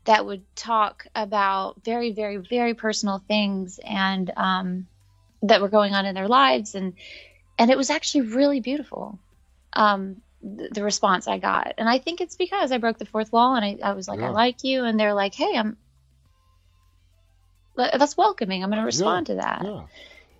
[0.04, 4.88] that would talk about very very very personal things and um,
[5.42, 6.94] that were going on in their lives and
[7.58, 9.18] and it was actually really beautiful
[9.74, 11.74] um, the, the response i got.
[11.78, 14.20] And i think it's because i broke the fourth wall and i, I was like
[14.20, 15.76] i like you and they're like hey i'm
[17.74, 18.62] that's welcoming.
[18.62, 19.62] I'm going to respond to that.
[19.64, 19.82] Yeah.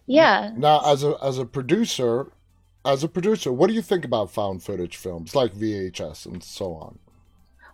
[0.07, 0.51] yeah.
[0.55, 2.31] Now, as a as a producer,
[2.85, 6.75] as a producer, what do you think about found footage films like VHS and so
[6.75, 6.99] on?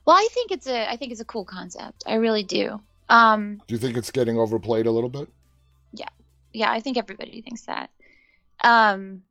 [0.09, 2.03] well i think it's a i think it's a cool concept.
[2.07, 2.81] I really do.
[3.11, 5.29] Um Do you think it's getting overplayed a little bit?
[6.53, 7.91] Yeah i think everybody thinks that.
[8.65, 9.23] Um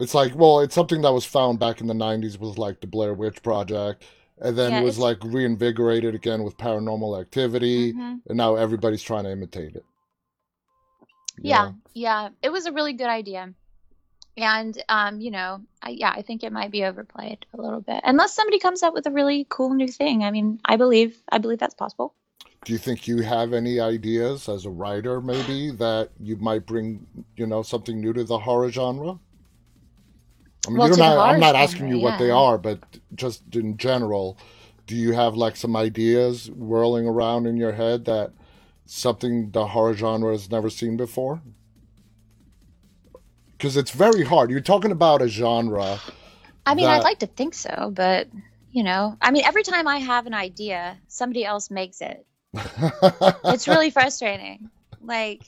[0.00, 2.86] It's like, well, it's something that was found back in the '90s with like the
[2.86, 4.04] Blair Witch Project,
[4.38, 8.20] and then Yeah, was like reinvigorated again with Paranormal Activity, mhm.
[8.28, 9.84] and now everybody's trying to imitate it.
[11.38, 11.72] You yeah.
[11.94, 12.28] Yeah.
[12.42, 13.52] It was a really good idea.
[14.36, 18.00] And um you know I, yeah i think it might be overplayed a little bit.
[18.04, 20.24] Unless somebody comes up with a really cool new thing.
[20.24, 22.14] I mean i believe i believe that's possible
[22.64, 27.06] Do you think you have any ideas as a writer, maybe that you might bring,
[27.36, 29.18] you know, something new to the horror genre?
[30.66, 32.78] I mean, well, you're not, i'm not asking genre, you what they are, but
[33.14, 34.38] just in general,
[34.86, 38.32] do you have like some ideas whirling around in your head that
[38.86, 41.42] something the horror genre has never seen before?
[43.52, 44.50] Because it's very hard.
[44.50, 46.00] You're talking about a genre.
[46.66, 48.28] i mean That- i'd like to think so but
[48.72, 53.68] you know i mean every time i have an idea somebody else makes it it's
[53.68, 54.70] really frustrating.
[55.02, 55.42] Like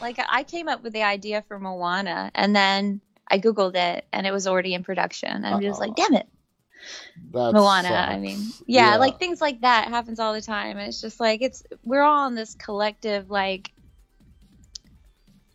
[0.00, 4.26] like i came up with the idea for moana and then i googled it and
[4.26, 5.30] it was already in production.
[5.30, 6.28] And i'm just like damn it.
[7.32, 7.88] That Moana.
[7.88, 8.62] I mean, sucks.
[8.66, 12.02] yeah, like things like that happens all the time, and it's just like it's we're
[12.02, 13.72] all in this collective like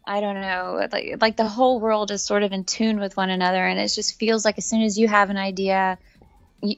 [0.06, 3.30] I don't know, like like the whole world is sort of in tune with one
[3.30, 6.00] another, and it just feels like as soon as you have an idea,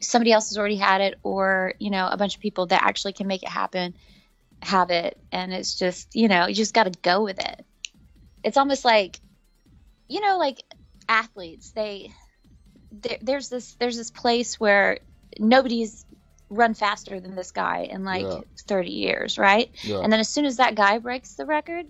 [0.02, 3.14] somebody else has already had it, or you know, a bunch of people that actually
[3.14, 3.96] can make it happen
[4.62, 7.66] have it, and it's just you know, you just got to go with it.
[8.44, 9.20] It's almost like,
[10.08, 10.64] you know, like
[11.10, 12.12] athletes, they
[12.92, 15.00] there, there's this there's this place where
[15.40, 16.06] nobody's
[16.50, 18.42] run faster than this guy in like Yeah.
[18.68, 19.70] 30 years, right?
[19.84, 20.00] yeah.
[20.00, 21.86] And then as soon as that guy breaks the record,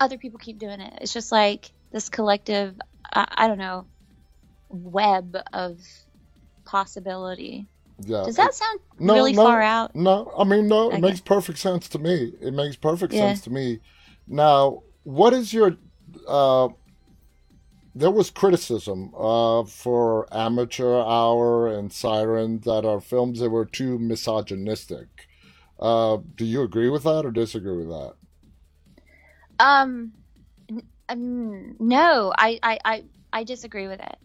[0.00, 0.98] other people keep doing it.
[1.00, 2.76] It's just like this collective,
[3.12, 3.86] I, I don't know,
[4.68, 5.80] web of
[6.64, 7.68] possibility.
[8.04, 8.24] yeah.
[8.26, 9.92] Does that sound No, really no, far out?
[9.94, 10.90] No, I mean no.
[10.90, 12.32] It makes perfect sense to me.
[12.40, 13.20] It makes perfect Yeah.
[13.20, 13.80] sense to me.
[14.26, 15.76] Now, what is your?
[16.26, 16.68] Uh,
[17.94, 23.98] there was criticism uh, for Amateur Hour and Siren that are films that were too
[23.98, 25.28] misogynistic.
[25.78, 28.14] Uh, do you agree with that or disagree with that?
[29.58, 30.12] Um,
[31.08, 34.16] um, no, I, I, I, I disagree with it.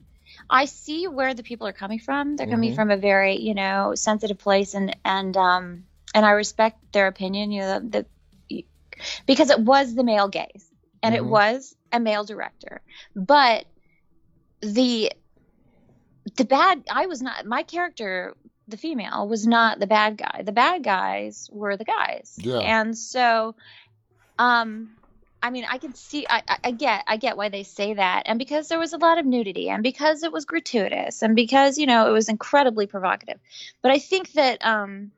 [0.50, 2.36] I see where the people are coming from.
[2.36, 2.76] They're coming Mhm.
[2.76, 7.52] from a very, you know, sensitive place, and and um, and I respect their opinion.
[7.52, 8.08] You know, that
[9.26, 10.70] because it was the male gaze,
[11.04, 11.30] and it Mhm.
[11.30, 12.82] was a male director,
[13.16, 13.66] but
[14.62, 15.12] the
[16.38, 16.84] the bad.
[16.90, 18.36] I was not my character.
[18.68, 20.44] The female was not the bad guy.
[20.44, 22.60] The bad guys were the guys, Yeah.
[22.60, 23.56] and so
[24.38, 24.99] um
[25.42, 28.40] i mean i can see I, I get i get why they say that and
[28.40, 31.86] because there was a lot of nudity and because it was gratuitous and because you
[31.86, 33.40] know it was incredibly provocative
[33.82, 35.12] but i think that um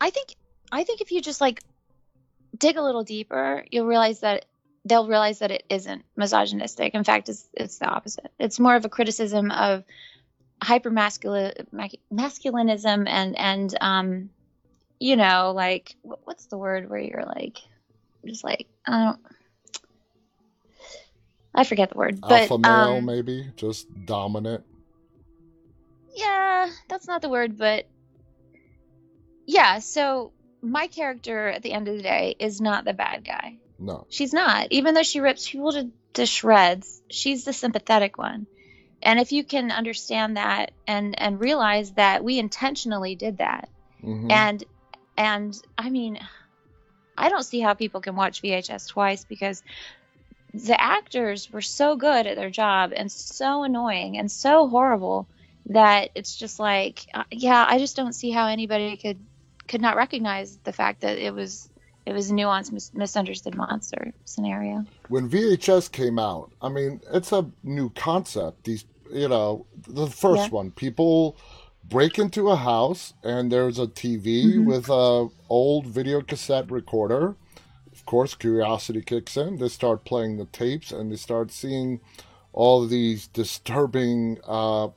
[0.00, 0.34] I think
[0.70, 1.62] I think if you just like
[2.56, 4.44] dig a little deeper, you'll realize that
[4.84, 6.94] they'll realize that it isn't misogynistic.
[6.94, 8.30] In fact, it's it's the opposite.
[8.38, 9.84] It's more of a criticism of
[10.62, 14.30] hyper masculinism and and um
[14.98, 17.58] you know like what's the word where you're like
[18.26, 19.18] just like I don't
[21.54, 24.64] I forget the word, Alpha but male, um, maybe just dominant.
[26.14, 27.88] yeah, that's not the word, but
[29.46, 29.78] yeah.
[29.78, 33.58] So my character at the end of the day is not the bad guy.
[33.78, 34.68] No, She's not.
[34.70, 38.46] Even though she rips people to, to shreds, she's the sympathetic one.
[39.02, 43.68] And if you can understand that and and realize that we intentionally did that,
[44.00, 44.62] hmm and
[45.16, 46.18] and I mean,
[47.18, 49.62] I don't see how people can watch VHS twice because
[50.54, 55.26] the actors were so good at their job and so annoying and so horrible
[55.66, 59.18] that it's just like, uh, yeah, I just don't see how anybody could
[59.66, 61.68] could not recognize the fact that it was
[62.06, 64.86] it was a nuanced, mis- misunderstood monster scenario.
[65.08, 68.64] when VHS came out, I mean, it's a new concept.
[68.64, 70.48] These, you know, the first Yeah.
[70.48, 71.36] one, people
[71.88, 74.64] break into a house and there's a TV Mhm.
[74.64, 77.36] with a old video cassette recorder.
[77.92, 79.56] Of course, curiosity kicks in.
[79.58, 82.00] They start playing the tapes and they start seeing
[82.52, 84.88] all these disturbing, uh,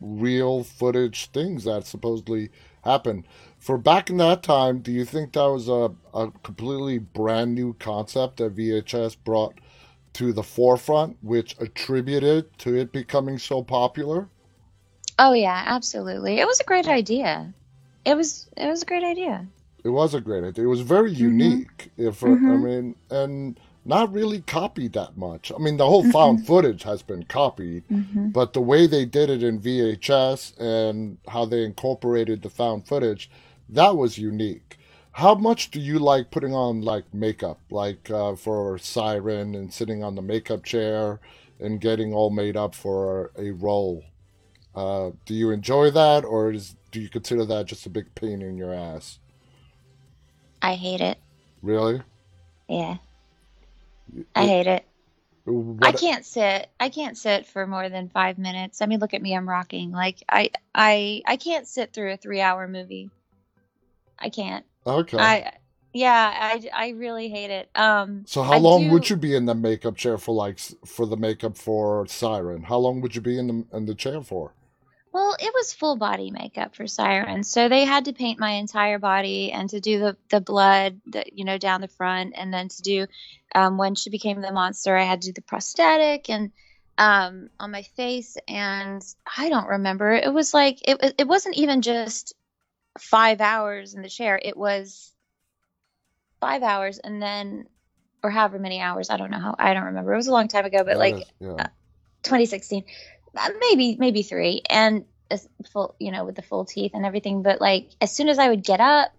[0.00, 2.50] real footage things that supposedly
[2.82, 3.24] happened.
[3.58, 7.74] For back in that time, do you think that was a, a completely brand new
[7.74, 9.54] concept that VHS brought
[10.14, 14.28] to the forefront, which attributed to it becoming so popular?
[15.20, 16.40] Oh yeah, absolutely.
[16.40, 17.54] It was a great idea.
[18.04, 19.48] It was it was a great idea.
[19.84, 20.64] It was a great idea.
[20.64, 21.66] It was very Mhm.
[21.72, 21.90] unique.
[21.96, 22.58] If I Mhm.
[22.58, 25.52] mean, and not really copied that much.
[25.52, 29.30] I mean, the whole found footage has been copied, hmm but the way they did
[29.30, 33.30] it in VHS and how they incorporated the found footage,
[33.70, 34.78] that was unique.
[35.12, 40.04] How much do you like putting on like makeup, like uh, for Siren and sitting
[40.04, 41.20] on the makeup chair
[41.60, 44.04] and getting all made up for a role?
[44.74, 48.40] Uh, do you enjoy that, or is, do you consider that just a big pain
[48.42, 49.18] in your ass?
[50.62, 51.18] I hate it.
[51.62, 52.02] Really?
[52.68, 52.98] Yeah,
[54.34, 54.84] I hate it.
[55.82, 56.68] I can't sit.
[56.78, 58.80] I can't sit for more than five minutes.
[58.80, 59.34] I mean, look at me.
[59.34, 59.90] I'm rocking.
[59.90, 63.10] Like I, I, I can't sit through a three-hour movie.
[64.18, 64.64] I can't.
[64.86, 65.18] Okay.
[65.18, 65.52] I,
[65.92, 67.68] yeah, I, I really hate it.
[67.74, 68.90] Um, So how I long do.
[68.90, 72.64] would you be in the makeup chair for like for the makeup for Siren?
[72.64, 74.52] How long would you be in the in the chair for?
[75.12, 78.98] Well, it was full body makeup for Siren, so they had to paint my entire
[78.98, 82.68] body and to do the the blood, that you know, down the front, and then
[82.68, 83.06] to do
[83.54, 86.52] um, when she became the monster, I had to do the prosthetic and
[86.96, 89.02] um, on my face, and
[89.36, 90.12] I don't remember.
[90.12, 92.34] It was like it it wasn't even just
[92.98, 94.38] five hours in the chair.
[94.40, 95.12] It was
[96.40, 97.66] five hours, and then
[98.22, 99.10] or however many hours.
[99.10, 99.56] I don't know how.
[99.58, 100.12] I don't remember.
[100.12, 101.66] It was a long time ago, but That like is- yeah.
[102.22, 102.92] 2016 uh,
[103.34, 104.62] maybe maybe three.
[104.68, 105.04] And
[105.72, 107.42] full you know with the full teeth and everything.
[107.42, 109.12] But like as soon as i would get up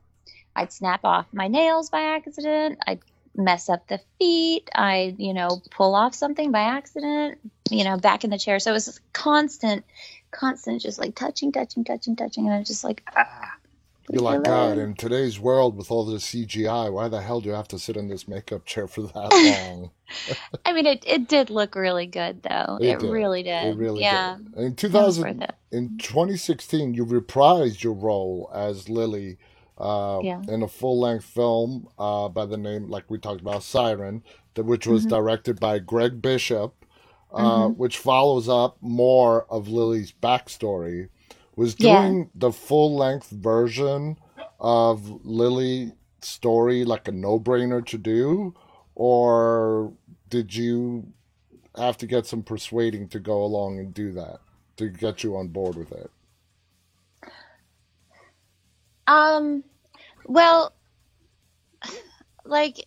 [0.56, 2.80] i'd snap off my nails by accident.
[2.86, 3.00] I'd
[3.36, 4.70] mess up the feet.
[4.76, 7.40] I'd you know pull off something by accident
[7.70, 8.60] you know back in the chair.
[8.60, 9.86] So it was constant
[10.32, 12.46] constant just like touching touching touching touching.
[12.46, 13.56] And i was just like ah,
[14.12, 14.78] You're like God.
[14.80, 17.98] In today's world, with all this CGI, why the hell do you have to sit
[17.98, 19.92] in this makeup chair for that long?
[20.66, 23.10] i mean it, it did look really good though It it, did.
[23.12, 24.56] really did It really yeah did.
[24.58, 29.38] In 2000, it in 2016, you reprised your role as Lily
[29.78, 30.42] uh, Yeah.
[30.48, 34.24] in a full-length film uh, by the name, like we talked about, Siren,
[34.56, 35.10] that, which was Mhm.
[35.10, 36.86] directed by Gregg Bishop,
[37.34, 37.78] uh, Mhm.
[37.78, 41.10] which follows up more of Lily's backstory.
[41.56, 42.10] Was Yeah.
[42.10, 44.18] doing the full-length version
[44.60, 45.92] of Lily's
[46.22, 48.56] story like a no-brainer to do,
[48.96, 49.94] or
[50.30, 51.12] did you
[51.76, 54.40] have to get some persuading to go along and do that
[54.78, 56.12] to get you on board with it?
[59.08, 59.64] Um,
[60.26, 60.74] well,
[62.46, 62.78] like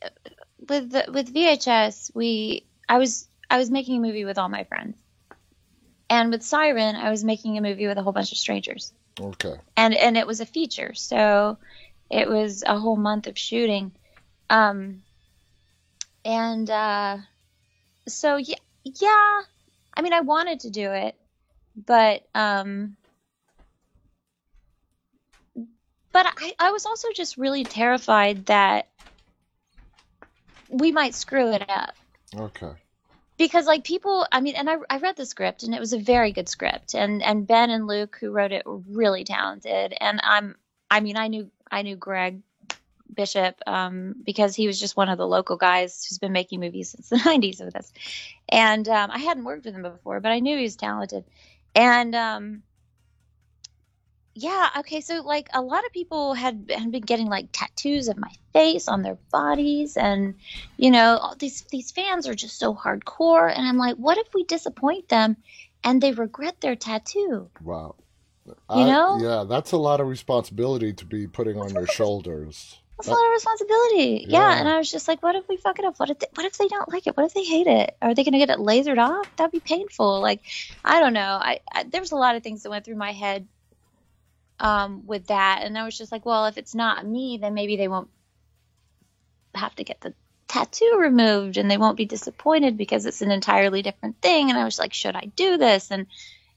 [0.68, 4.64] with the, with VHS, we I was I was making a movie with all my
[4.64, 4.96] friends,
[6.10, 9.54] and with Siren, I was making a movie with a whole bunch of strangers, Okay.
[9.76, 11.58] and and it was a feature, so
[12.10, 13.92] it was a whole month of shooting,
[14.50, 15.02] um,
[16.24, 17.18] and uh,
[18.08, 19.40] so yeah, yeah,
[19.96, 21.16] I mean, I wanted to do it,
[21.76, 22.96] but um.
[26.12, 28.88] But I, I was also just really terrified that
[30.68, 31.94] we might screw it up
[32.36, 32.72] Okay.
[33.36, 35.98] Because like people i mean and I, I read the script and it was a
[35.98, 40.20] very good script and and ben and luke who wrote it were really talented and
[40.22, 40.54] i'm
[40.90, 42.42] i mean i knew I knew Gregg
[43.12, 46.90] Bishop um, because he was just one of the local guys who's been making movies
[46.90, 47.92] since the 90s with us.
[48.48, 51.24] And um, I hadn't worked with him before, but I knew he was talented.
[51.74, 52.62] And um,
[54.34, 58.16] yeah, okay, so like a lot of people had, had been getting like tattoos of
[58.16, 60.34] my face on their bodies, and
[60.76, 63.50] you know these these fans are just so hardcore.
[63.54, 65.36] And I'm like, what if we disappoint them
[65.84, 67.50] and they regret their tattoo?
[67.62, 67.94] Wow.
[68.46, 69.18] You I- know?
[69.20, 72.80] yeah, that's a lot of responsibility to be putting on your shoulders.
[72.98, 74.26] That's a lot of responsibility.
[74.28, 74.38] Yeah.
[74.38, 74.60] Yeah.
[74.60, 75.98] and I was just like, what if we fuck it up?
[75.98, 77.16] What if they, what if they don't like it?
[77.16, 77.96] What if they hate it?
[78.00, 79.28] Are they going to get it lasered off?
[79.36, 80.20] That'd be painful.
[80.20, 80.42] Like,
[80.84, 81.20] I don't know.
[81.20, 83.48] I, I there was a lot of things that went through my head
[84.60, 87.76] um, with that, and I was just like, well, if it's not me, then maybe
[87.76, 88.08] they won't
[89.54, 90.14] have to get the
[90.48, 94.50] tattoo removed, and they won't be disappointed because it's an entirely different thing.
[94.50, 95.90] And I was like, should I do this?
[95.90, 96.06] And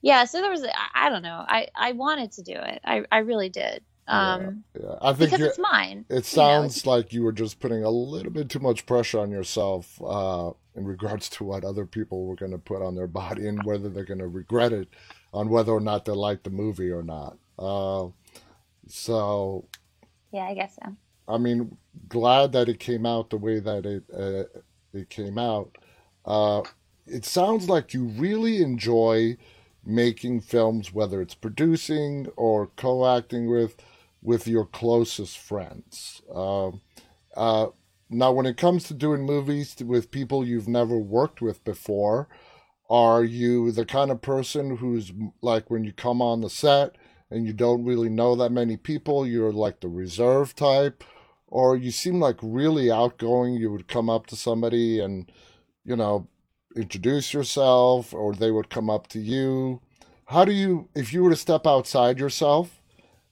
[0.01, 1.43] yeah, so there was, I, don't know.
[1.47, 2.81] I I wanted to do it.
[2.85, 3.83] I I really did.
[4.07, 6.05] Um, Yeah, I think because it's mine.
[6.09, 9.19] it you know, sounds like you were just putting a little bit too much pressure
[9.19, 13.07] on yourself uh, in regards to what other people were going to put on their
[13.07, 14.87] body and whether they're going to regret it
[15.33, 17.37] on whether or not they like the movie or not.
[17.57, 18.07] Uh,
[18.87, 19.65] so
[20.31, 20.95] Yeah, I guess so.
[21.27, 21.77] I mean,
[22.07, 24.59] glad that it came out the way that it uh,
[24.93, 25.77] it came out.
[26.25, 26.61] Uh,
[27.05, 29.37] it sounds like you really enjoy
[29.85, 33.77] making films, whether it's producing or co-acting with
[34.21, 36.21] with your closest friends.
[36.33, 36.81] Um
[37.35, 37.67] uh,
[38.09, 42.27] now, when it comes to doing movies with people you've never worked with before,
[42.89, 46.95] are you the kind of person who's like when you come on the set
[47.29, 51.03] and you don't really know that many people, you're like the reserve type?
[51.47, 53.55] or you seem like really outgoing.
[53.55, 55.31] You would come up to somebody and,
[55.85, 56.27] you know,
[56.75, 59.81] introduce yourself, or they would come up to you.
[60.25, 62.81] How do you, if you were to step outside yourself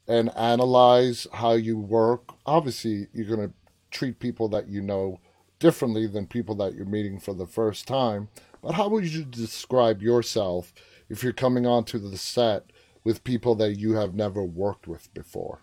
[0.08, 3.54] and analyze how you work, obviously you're going to
[3.92, 5.20] treat people that you know
[5.60, 8.30] differently than people that you're meeting for the first time.
[8.62, 10.74] But how would you describe yourself
[11.10, 12.72] if you're coming onto the set
[13.06, 15.62] with people that you have never worked with before?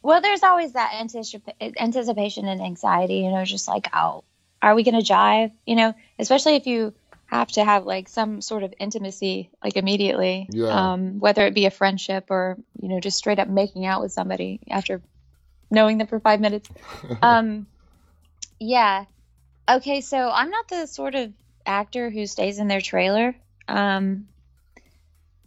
[0.00, 4.22] Well, there's always that anticip- anticipation and anxiety, you know, just like, oh,
[4.62, 5.50] are we going to jive?
[5.66, 6.94] You know, especially if you
[7.26, 10.92] have to have like some sort of intimacy, like immediately, Yeah.
[10.92, 14.12] um, whether it be a friendship or, you know, just straight up making out with
[14.12, 15.02] somebody after
[15.70, 16.70] knowing them for five minutes.
[17.22, 17.66] um,
[18.60, 19.04] yeah.
[19.68, 20.00] Okay.
[20.00, 21.32] So I'm not the sort of
[21.66, 23.36] actor who stays in their trailer.
[23.66, 24.28] Um,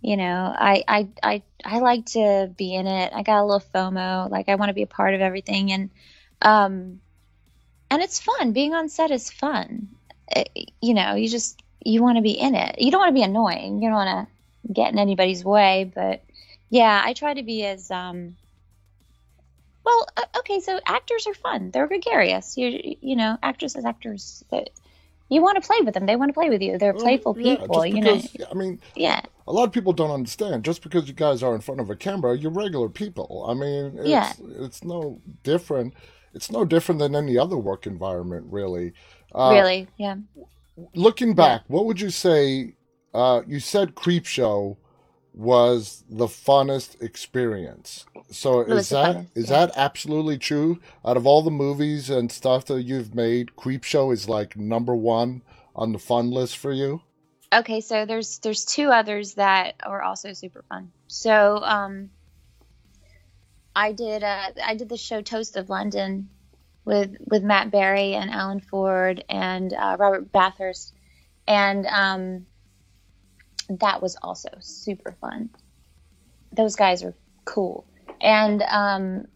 [0.02, 3.14] you know, I, I, I, I like to be in it.
[3.14, 4.30] I got a little FOMO.
[4.30, 5.72] Like I want to be a part of everything.
[5.72, 5.90] And,
[6.42, 7.02] um,
[7.90, 8.54] and it's fun.
[8.54, 9.90] Being on set is fun.
[10.30, 12.80] It- you know, you just, you want to be in it.
[12.82, 13.82] You don't want to be annoying.
[13.82, 16.24] You don't want to get in anybody's way, but
[16.70, 18.38] yeah, I try to be as, um,
[19.84, 20.08] well,
[20.40, 21.72] okay, so actors are fun.
[21.72, 22.58] They're gregarious.
[22.58, 24.44] You, you know, actresses, actors,
[25.32, 26.06] you want to play with them.
[26.06, 26.78] They want to play with you.
[26.78, 28.16] They're playful Yeah, people, just you know.
[28.18, 29.22] because, I mean, Yeah.
[29.48, 30.66] a lot of people don't understand.
[30.66, 33.46] Just because you guys are in front of a camera, you're regular people.
[33.48, 34.34] I mean, it's, Yeah.
[34.60, 35.94] it's no different.
[36.34, 38.92] It's no different than any other work environment, really.
[39.34, 39.88] Uh, really.
[39.98, 40.18] Yeah.
[40.96, 42.76] Looking back, what would you say?
[43.14, 44.78] Uh, you said Creepshow
[45.34, 48.06] was the funnest experience.
[48.32, 49.66] So is that funnest, is yeah.
[49.66, 50.80] that absolutely true?
[51.06, 55.42] Out of all the movies and stuff that you've made, Creepshow is like number one
[55.76, 57.02] on the fun list for you.
[57.54, 60.92] Okay, so there's there's two others that are also super fun.
[61.08, 62.10] So um,
[63.76, 66.30] I did uh, I did the show Toast of London
[66.86, 70.94] with with Matt Berry and Alan Ford and uh, Robert Bathurst,
[71.48, 72.46] and um,
[73.80, 75.50] that was also super fun.
[76.52, 77.14] Those guys are
[77.46, 77.86] cool,
[78.20, 79.28] and um,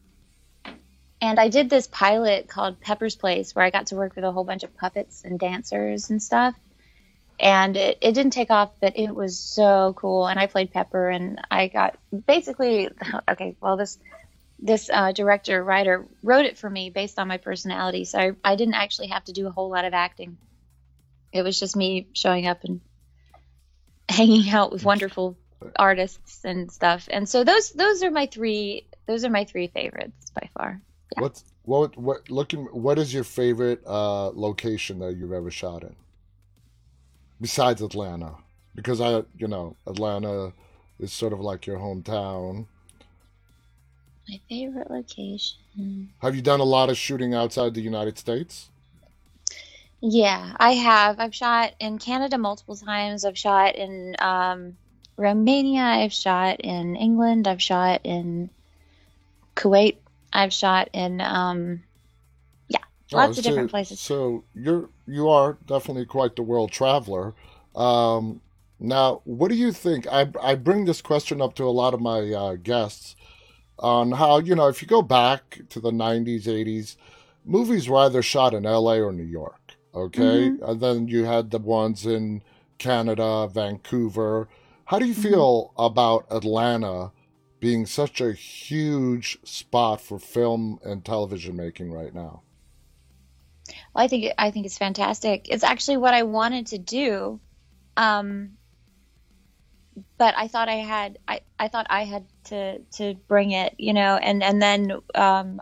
[1.22, 4.32] and I did this pilot called Pepper's Place where I got to work with a
[4.32, 6.56] whole bunch of puppets and dancers and stuff
[7.40, 10.28] and it, it didn't take off, but it was so cool.
[10.28, 12.90] And I played Pepper, and I got basically
[13.30, 13.56] okay.
[13.62, 13.98] Well, this
[14.60, 18.56] this uh, director writer wrote it for me based on my personality, so I, I
[18.56, 20.38] didn't actually have to do a whole lot of acting.
[21.34, 22.80] It was just me showing up and
[24.10, 25.36] hanging out with wonderful
[25.78, 27.08] artists and stuff.
[27.12, 30.82] And so those those are my three those are my three favorites by far.
[31.14, 31.22] Yeah.
[31.22, 32.66] What's what what looking?
[32.66, 35.96] What is your favorite uh, location that you've ever shot in?
[37.42, 38.36] Besides Atlanta,
[38.76, 40.54] because I, you know, Atlanta
[41.00, 42.68] is sort of like your hometown.
[44.30, 46.10] My favorite location.
[46.20, 48.70] Have you done a lot of shooting outside the United States?
[50.06, 51.20] Yeah, I have.
[51.20, 53.26] I've shot in Canada multiple times.
[53.26, 54.78] I've shot in um,
[55.18, 55.82] Romania.
[55.84, 57.48] I've shot in England.
[57.50, 58.52] I've shot in
[59.56, 59.98] Kuwait.
[60.34, 61.84] I've shot in um,
[62.70, 62.80] yeah,
[63.14, 64.00] Oh, lots of different places.
[64.00, 67.34] so you're you are definitely quite the world traveler.
[67.76, 68.42] Um,
[68.80, 70.08] now, what do you think?
[70.08, 73.16] I I bring this question up to a lot of my uh, guests
[73.80, 76.98] on how you know if you go back to the '90s, '80s,
[77.46, 79.02] movies were either shot in L.A.
[79.02, 79.65] or New York.
[79.96, 82.44] Okay, hmm and then you had the ones in
[82.78, 84.48] Canada, Vancouver.
[84.86, 87.14] How do you hmm feel about Atlanta
[87.60, 92.44] being such a huge spot for film and television making right now?
[93.94, 95.48] Well, I think I think it's fantastic.
[95.50, 97.42] It's actually what I wanted to do.
[97.98, 98.58] Um,
[100.18, 103.94] but I thought I had I, I thought I had to to bring it, you
[103.94, 105.62] know, and and then um,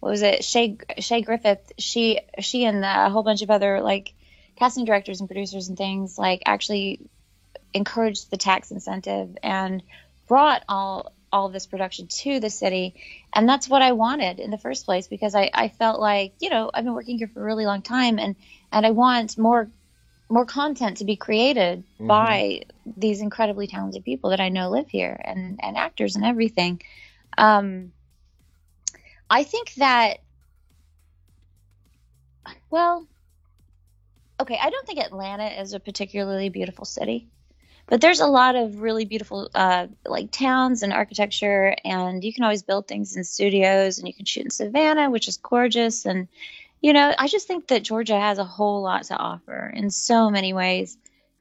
[0.00, 0.44] what was it?
[0.44, 4.14] Shay Shay Griffith, she she and a whole bunch of other like
[4.56, 7.00] casting directors and producers and things like actually
[7.72, 9.82] encouraged the tax incentive and
[10.26, 12.94] brought all all this production to the city
[13.32, 16.50] and that's what I wanted in the first place because I, I felt like you
[16.50, 18.34] know I've been working here for a really long time and
[18.72, 19.70] and I want more
[20.28, 22.62] more content to be created hmm by
[22.96, 26.82] these incredibly talented people that I know live here and and actors and everything.
[27.38, 27.92] Um,
[29.30, 30.18] I think that
[32.70, 33.06] well,
[34.40, 37.28] okay, I don't think Atlanta is a particularly beautiful city,
[37.86, 42.44] but there's a lot of really beautiful uh, like towns and architecture, and you can
[42.44, 46.28] always build things in studios, and you can shoot in Savannah, which is gorgeous, and
[46.80, 50.30] you know, I just think that Georgia has a whole lot to offer in so
[50.30, 50.96] many ways.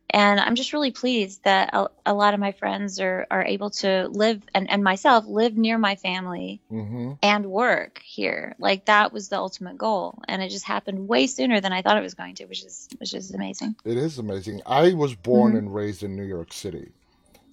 [0.09, 3.69] And I'm just really pleased that a, a lot of my friends are, are able
[3.71, 8.55] to live and, and myself live near my family hmm and work here.
[8.59, 10.19] Like that was the ultimate goal.
[10.27, 12.87] And it just happened way sooner than I thought it was going to, which is
[12.97, 13.75] which is amazing.
[13.83, 14.61] It is amazing.
[14.65, 16.91] I was born hmm and raised in New York City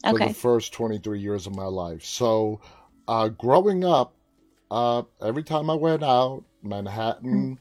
[0.08, 2.04] for the first 23 years of my life.
[2.04, 2.60] So,
[3.08, 4.14] uh, growing up,
[4.70, 6.44] uh, every time I went out.
[6.62, 7.58] Manhattan,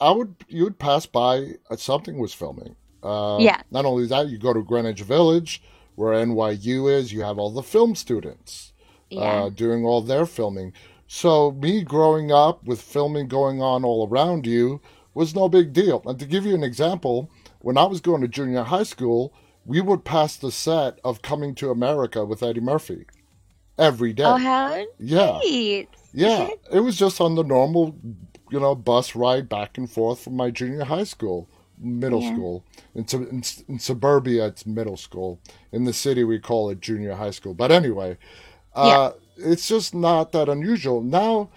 [0.00, 2.76] I would you would pass by uh, something was filming.
[3.02, 3.60] Uh, Yeah.
[3.70, 5.62] not only that, you go to Greenwich Village,
[5.94, 7.12] where NYU is.
[7.12, 8.72] You have all the film students
[9.10, 9.20] Yeah.
[9.44, 10.72] uh, doing all their filming.
[11.06, 14.80] So me growing up with filming going on all around you
[15.14, 16.02] was no big deal.
[16.06, 17.28] And to give you an example,
[17.60, 19.32] when I was going to junior high school,
[19.66, 23.04] we would pass the set of Coming to America with Eddie Murphy
[23.78, 24.24] every day.
[24.24, 25.88] Oh, how Yeah, neat.
[26.14, 26.48] yeah.
[26.72, 27.94] It was just on the normal,
[28.50, 31.48] you know, bus ride back and forth from my junior high school,
[31.82, 32.32] middle Yeah.
[32.34, 32.64] school.
[32.94, 35.40] In, sub- in, in suburbia, it's middle school.
[35.72, 37.54] In the city, we call it junior high school.
[37.54, 38.18] But anyway,
[38.76, 38.82] Yeah.
[38.82, 41.02] uh, it's just not that unusual.
[41.02, 41.50] Now,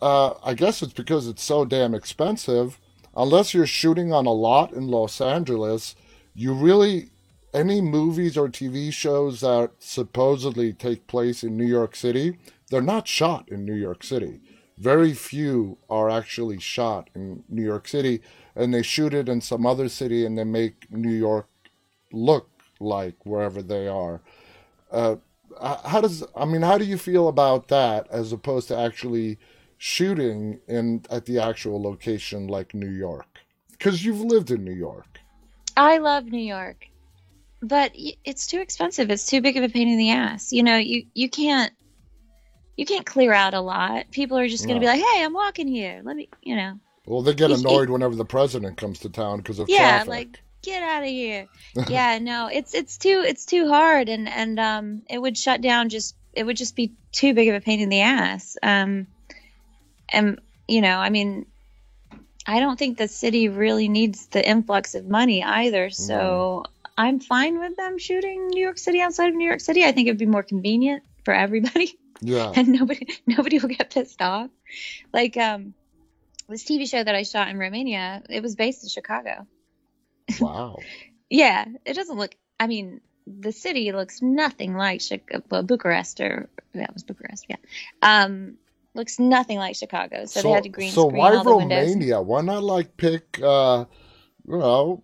[0.00, 2.78] uh, I guess it's because it's so damn expensive.
[3.16, 5.94] Unless you're shooting on a lot in Los Angeles,
[6.34, 7.10] you really,
[7.54, 12.38] any movies or TV shows that supposedly take place in New York City,
[12.70, 14.40] they're not shot in New York City.
[14.76, 18.20] Very few are actually shot in New York City,
[18.56, 21.48] and they shoot it in some other city and they make New York
[22.12, 22.48] look
[22.80, 24.22] like wherever they are.
[24.90, 25.16] Uh,
[25.60, 29.38] how does I mean, how do you feel about that as opposed to actually
[29.78, 33.26] shooting in at the actual location like New York?
[33.70, 35.20] Because you've lived in New York.
[35.76, 36.88] I love New York,
[37.60, 39.10] but it's too expensive.
[39.10, 40.52] It's too big of a pain in the ass.
[40.52, 41.72] You know, you you can't
[42.76, 44.10] you can't clear out a lot.
[44.10, 46.00] People are just going to be like, "Hey, I'm walking here.
[46.04, 46.78] Let me," you know.
[47.06, 50.82] Well, they get annoyed whenever the president comes to town because of yeah, like get
[50.82, 51.46] out of here.
[51.88, 55.88] Yeah, no, it's it's too it's too hard, and and um, it would shut down.
[55.88, 58.56] Just it would just be too big of a pain in the ass.
[58.62, 59.06] Um,
[60.08, 61.46] and you know, I mean,
[62.46, 65.88] I don't think the city really needs the influx of money either.
[65.88, 66.64] Mm, So
[66.98, 69.84] I'm fine with them shooting New York City outside of New York City.
[69.84, 72.52] I think it'd be more convenient for everybody, yeah.
[72.56, 74.50] and nobody nobody will get pissed off.
[75.12, 75.74] Like um,
[76.48, 79.46] this TV show that I shot in Romania, it was based in Chicago.
[80.40, 80.78] Wow.
[81.30, 82.34] Yeah, it doesn't look.
[82.58, 87.46] I mean, the city looks nothing like Chicago, Bucharest, or that was Bucharest.
[87.48, 87.56] Yeah,
[88.02, 88.56] um,
[88.94, 90.26] looks nothing like Chicago.
[90.26, 91.88] So they had to So, green so screen why all the windows.
[91.94, 92.20] Romania?
[92.22, 93.84] Why not like pick, uh,
[94.46, 95.02] you know,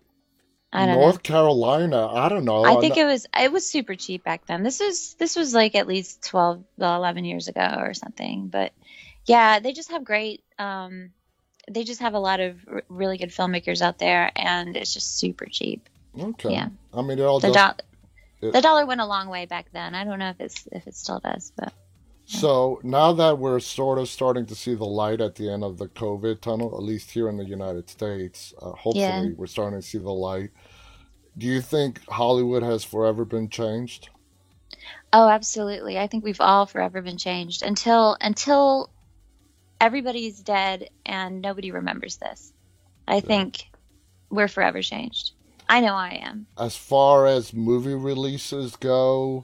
[0.73, 0.93] don't know.
[1.01, 2.07] North Carolina?
[2.07, 2.63] I don't know.
[2.63, 4.63] I think it was it was super cheap back then.
[4.63, 8.47] This was this was like at least 12, well, 11 years ago or something.
[8.47, 8.73] But
[9.25, 10.43] yeah, they just have great.
[10.57, 11.11] Um,
[11.69, 15.17] they just have a lot of r- really good filmmakers out there, and it's just
[15.17, 15.87] super cheap.
[16.19, 16.51] okay.
[16.53, 19.67] Yeah, I mean, it all the do- it, the dollar went a long way back
[19.71, 19.95] then.
[19.95, 21.71] I don't know if it's if it still does, but
[22.27, 22.39] yeah.
[22.39, 25.77] So now that we're sort of starting to see the light at the end of
[25.77, 28.75] the COVID tunnel, at least here in the United States, uh, Yeah.
[28.77, 30.51] hopefully we're starting to see the light.
[31.37, 34.09] Do you think Hollywood has forever been changed?
[35.11, 35.97] Oh, absolutely.
[35.99, 38.89] I think we've all forever been changed until until
[39.83, 42.53] everybody's dead and nobody remembers this.
[43.05, 43.69] I think
[44.29, 45.31] we're forever changed.
[45.67, 46.47] I know I am.
[46.57, 49.43] As far as movie releases go,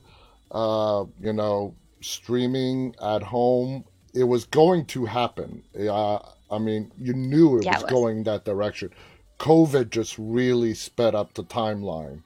[0.52, 3.84] uh, you know, streaming at home,
[4.14, 5.62] it was going to happen.
[5.78, 6.20] Uh,
[6.50, 7.92] I mean, you knew it Yeah, was it was.
[7.92, 8.92] going that direction.
[9.40, 12.22] COVID just really sped up the timeline.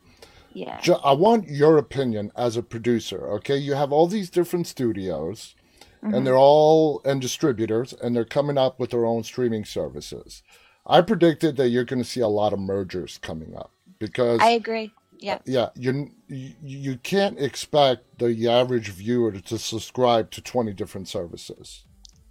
[0.53, 0.79] Yeah.
[1.03, 3.27] I want your opinion as a producer.
[3.37, 5.55] Okay, you have all these different studios,
[6.03, 6.13] Mm-hmm.
[6.15, 10.43] and they're all and distributors, and they're coming up with their own streaming services.
[10.85, 14.49] I predicted that you're going to see a lot of mergers coming up because I
[14.49, 14.91] agree.
[15.19, 15.39] Yeah.
[15.45, 21.85] yeah, you you can't expect the average viewer to subscribe to 20 different services.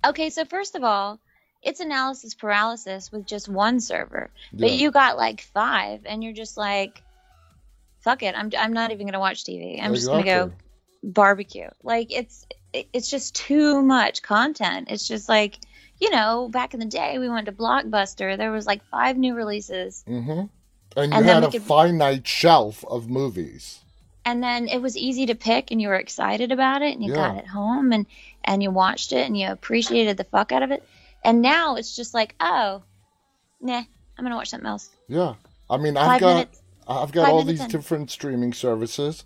[0.04, 1.18] Okay, so first of all,
[1.62, 4.30] it's analysis paralysis with just one server.
[4.52, 4.76] But Yeah.
[4.76, 7.02] you got like five and you're just like
[8.00, 8.34] fuck it.
[8.36, 9.82] I'm I'm not even going to watch TV.
[9.82, 10.52] I'm just going to go
[11.02, 11.68] barbecue.
[11.82, 14.88] Like it's it- it's just too much content.
[14.90, 15.58] It's just like,
[16.00, 19.34] you know, back in the day we went to Blockbuster, there was like five new
[19.34, 20.46] releases Mm-hmm.
[20.94, 23.80] And you And had a could- finite shelf of movies.
[24.24, 27.12] and then it was easy to pick and you were excited about it and you
[27.14, 28.06] got it home and
[28.44, 30.82] and you watched it and you appreciated the fuck out of it
[31.24, 32.82] and now it's just like oh
[33.60, 33.82] nah
[34.18, 35.34] i'm gonna watch something else Yeah,
[35.70, 37.68] I mean, I've five got minutes I've got five all these in.
[37.70, 39.24] different streaming services.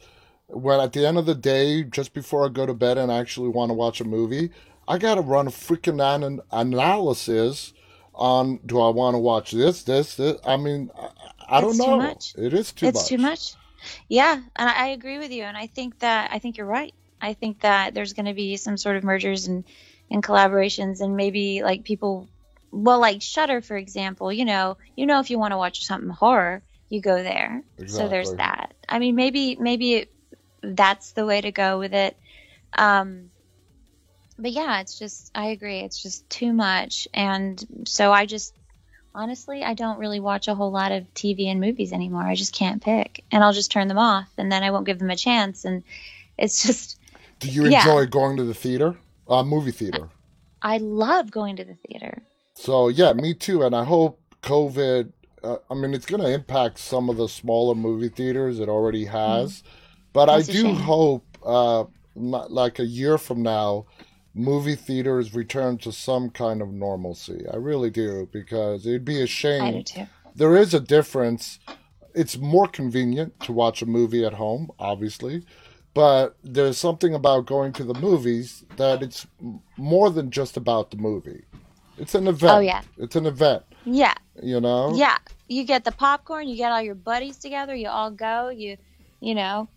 [0.48, 3.18] When at the end of the day, just before I go to bed and I
[3.18, 4.50] actually want to watch a movie,
[4.86, 7.72] I got to run a freaking an- analysis
[8.14, 10.38] on do I want to watch this, this, this.
[10.46, 11.08] I mean, I,
[11.58, 11.96] I don't It's too know.
[11.96, 12.34] much.
[12.38, 13.00] It is too it's much.
[13.02, 13.54] It's too much
[14.08, 16.94] yeah and I, I agree with you and i think that i think you're right
[17.20, 19.64] i think that there's going to be some sort of mergers and
[20.10, 22.28] and collaborations and maybe like people
[22.70, 26.10] well like Shudder for example you know you know if you want to watch something
[26.10, 30.12] horror you go there so there's that i mean maybe maybe it,
[30.62, 32.16] that's the way to go with it
[32.76, 33.30] um
[34.38, 38.54] but yeah it's just i agree it's just too much and so i just
[39.14, 42.54] honestly i don't really watch a whole lot of tv and movies anymore i just
[42.54, 45.16] can't pick and i'll just turn them off and then i won't give them a
[45.16, 45.82] chance and
[46.36, 46.98] it's just
[47.40, 47.78] Do you Yeah.
[47.80, 48.96] enjoy going to the theater?
[49.28, 50.08] Uh, movie theater.
[50.62, 52.22] i love going to the theater
[52.54, 53.62] So yeah, me too.
[53.62, 55.12] And I hope COVID.
[55.42, 58.58] Uh, I mean, it's going to impact some of the smaller movie theaters.
[58.58, 59.62] It already has,
[60.16, 63.84] but That's I do hope, uh, not, like a year from now,
[64.32, 67.44] movie theaters return to some kind of normalcy.
[67.52, 69.84] I really do because it'd be a i do shame.
[69.84, 71.58] too There is a difference.
[72.14, 75.44] It's more convenient to watch a movie at home, obviously,
[75.92, 79.26] but there's something about going to the movies that it's
[79.76, 81.44] more than just about the movie.
[81.98, 82.54] It's an event.
[82.54, 82.80] Oh, yeah.
[82.96, 84.94] It's an event, yeah you know?
[84.94, 85.16] yeah
[85.48, 88.76] you get the popcorn you get all your buddies together you all go you
[89.20, 89.68] you know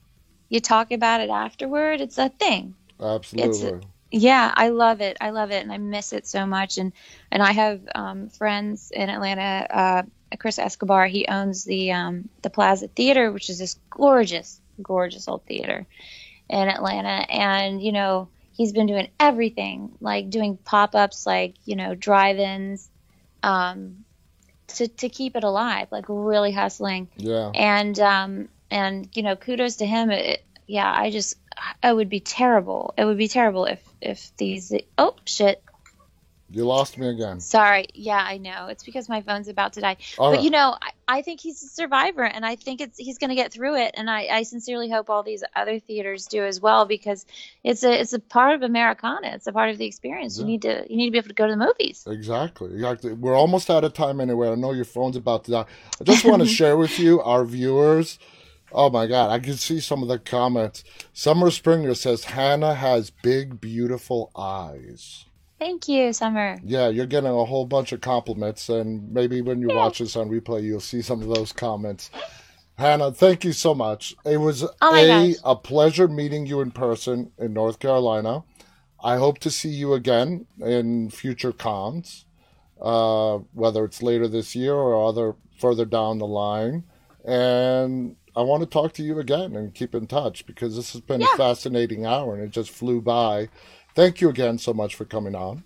[0.50, 3.88] you talk about it afterward it's a thing Absolutely.
[4.12, 5.18] Yeah, I love it.
[5.22, 6.78] I love it, and I miss it so much.
[6.78, 6.93] And
[7.32, 9.68] and I have um, friends in Atlanta.
[9.70, 10.04] Uh,
[10.38, 11.08] Chris Escobar.
[11.08, 15.86] He owns the um, the Plaza Theater, which is this gorgeous, gorgeous old theater
[16.50, 17.26] in Atlanta.
[17.32, 22.89] And you know, he's been doing everything, like doing pop ups, like you know, drive-ins,
[23.43, 24.06] um,
[24.68, 27.52] to to keep it alive, like really hustling yeah.
[27.54, 31.36] and um and you know kudos to him it, yeah i just
[31.84, 35.61] it would be terrible it would be terrible if if these oh shit
[36.51, 37.39] You lost me again.
[37.39, 40.43] sorry yeah i know it's because my phone's about to die All but right.
[40.43, 43.36] you know I, I think he's a survivor and i think it's he's going to
[43.36, 46.86] get through it and I, I sincerely hope all these other theaters do as well
[46.86, 47.26] because
[47.63, 50.61] it's a it's a part of americana it's a part of the experience you need
[50.63, 52.72] to you need to be able to go to the movies Exactly.
[52.74, 53.13] Exactly.
[53.13, 54.49] We're almost out of time anyway.
[54.49, 55.65] I know your phone's about to die.
[55.99, 58.17] I just want to share with you, our viewers.
[58.72, 60.84] Oh my God, I can see some of the comments.
[61.13, 65.26] Summer Springer says Hannah has big, beautiful eyes.
[65.57, 69.70] thank you summer Yeah, you're getting a whole bunch of compliments, and maybe when you
[69.70, 72.11] watch this on replay, you'll see some of those comments.
[72.78, 74.15] Hannah, thank you so much.
[74.24, 78.43] It was Oh a, a pleasure meeting you in person in North Carolina.
[79.03, 82.26] I hope to see you again in future cons,
[82.82, 86.86] uh, whether it's later this year or other further down the line.
[87.26, 91.02] And I want to talk to you again and keep in touch because this has
[91.02, 93.50] been a fascinating hour and it just flew by.
[93.96, 95.64] Thank you again so much for coming on.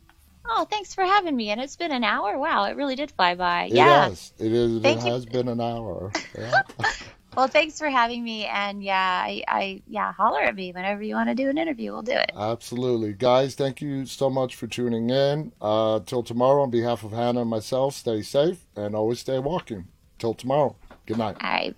[0.50, 3.34] oh thanks for having me and it's been an hour wow it really did fly
[3.36, 4.08] by It yeah.
[4.10, 4.82] It is.
[4.82, 5.12] Thank it you.
[5.14, 6.12] has been an hour.
[6.38, 6.62] Yeah.
[7.36, 11.16] Well, thanks for having me, and yeah, I, I yeah, holler at me whenever you
[11.16, 11.92] want to do an interview.
[11.92, 12.32] We'll do it.
[12.38, 13.56] Absolutely, guys.
[13.56, 15.52] Thank you so much for tuning in.
[15.60, 19.88] Uh, till tomorrow, on behalf of Hannah and myself, stay safe and always stay walking.
[20.20, 20.76] Till tomorrow.
[21.08, 21.38] Good night.
[21.42, 21.76] All right,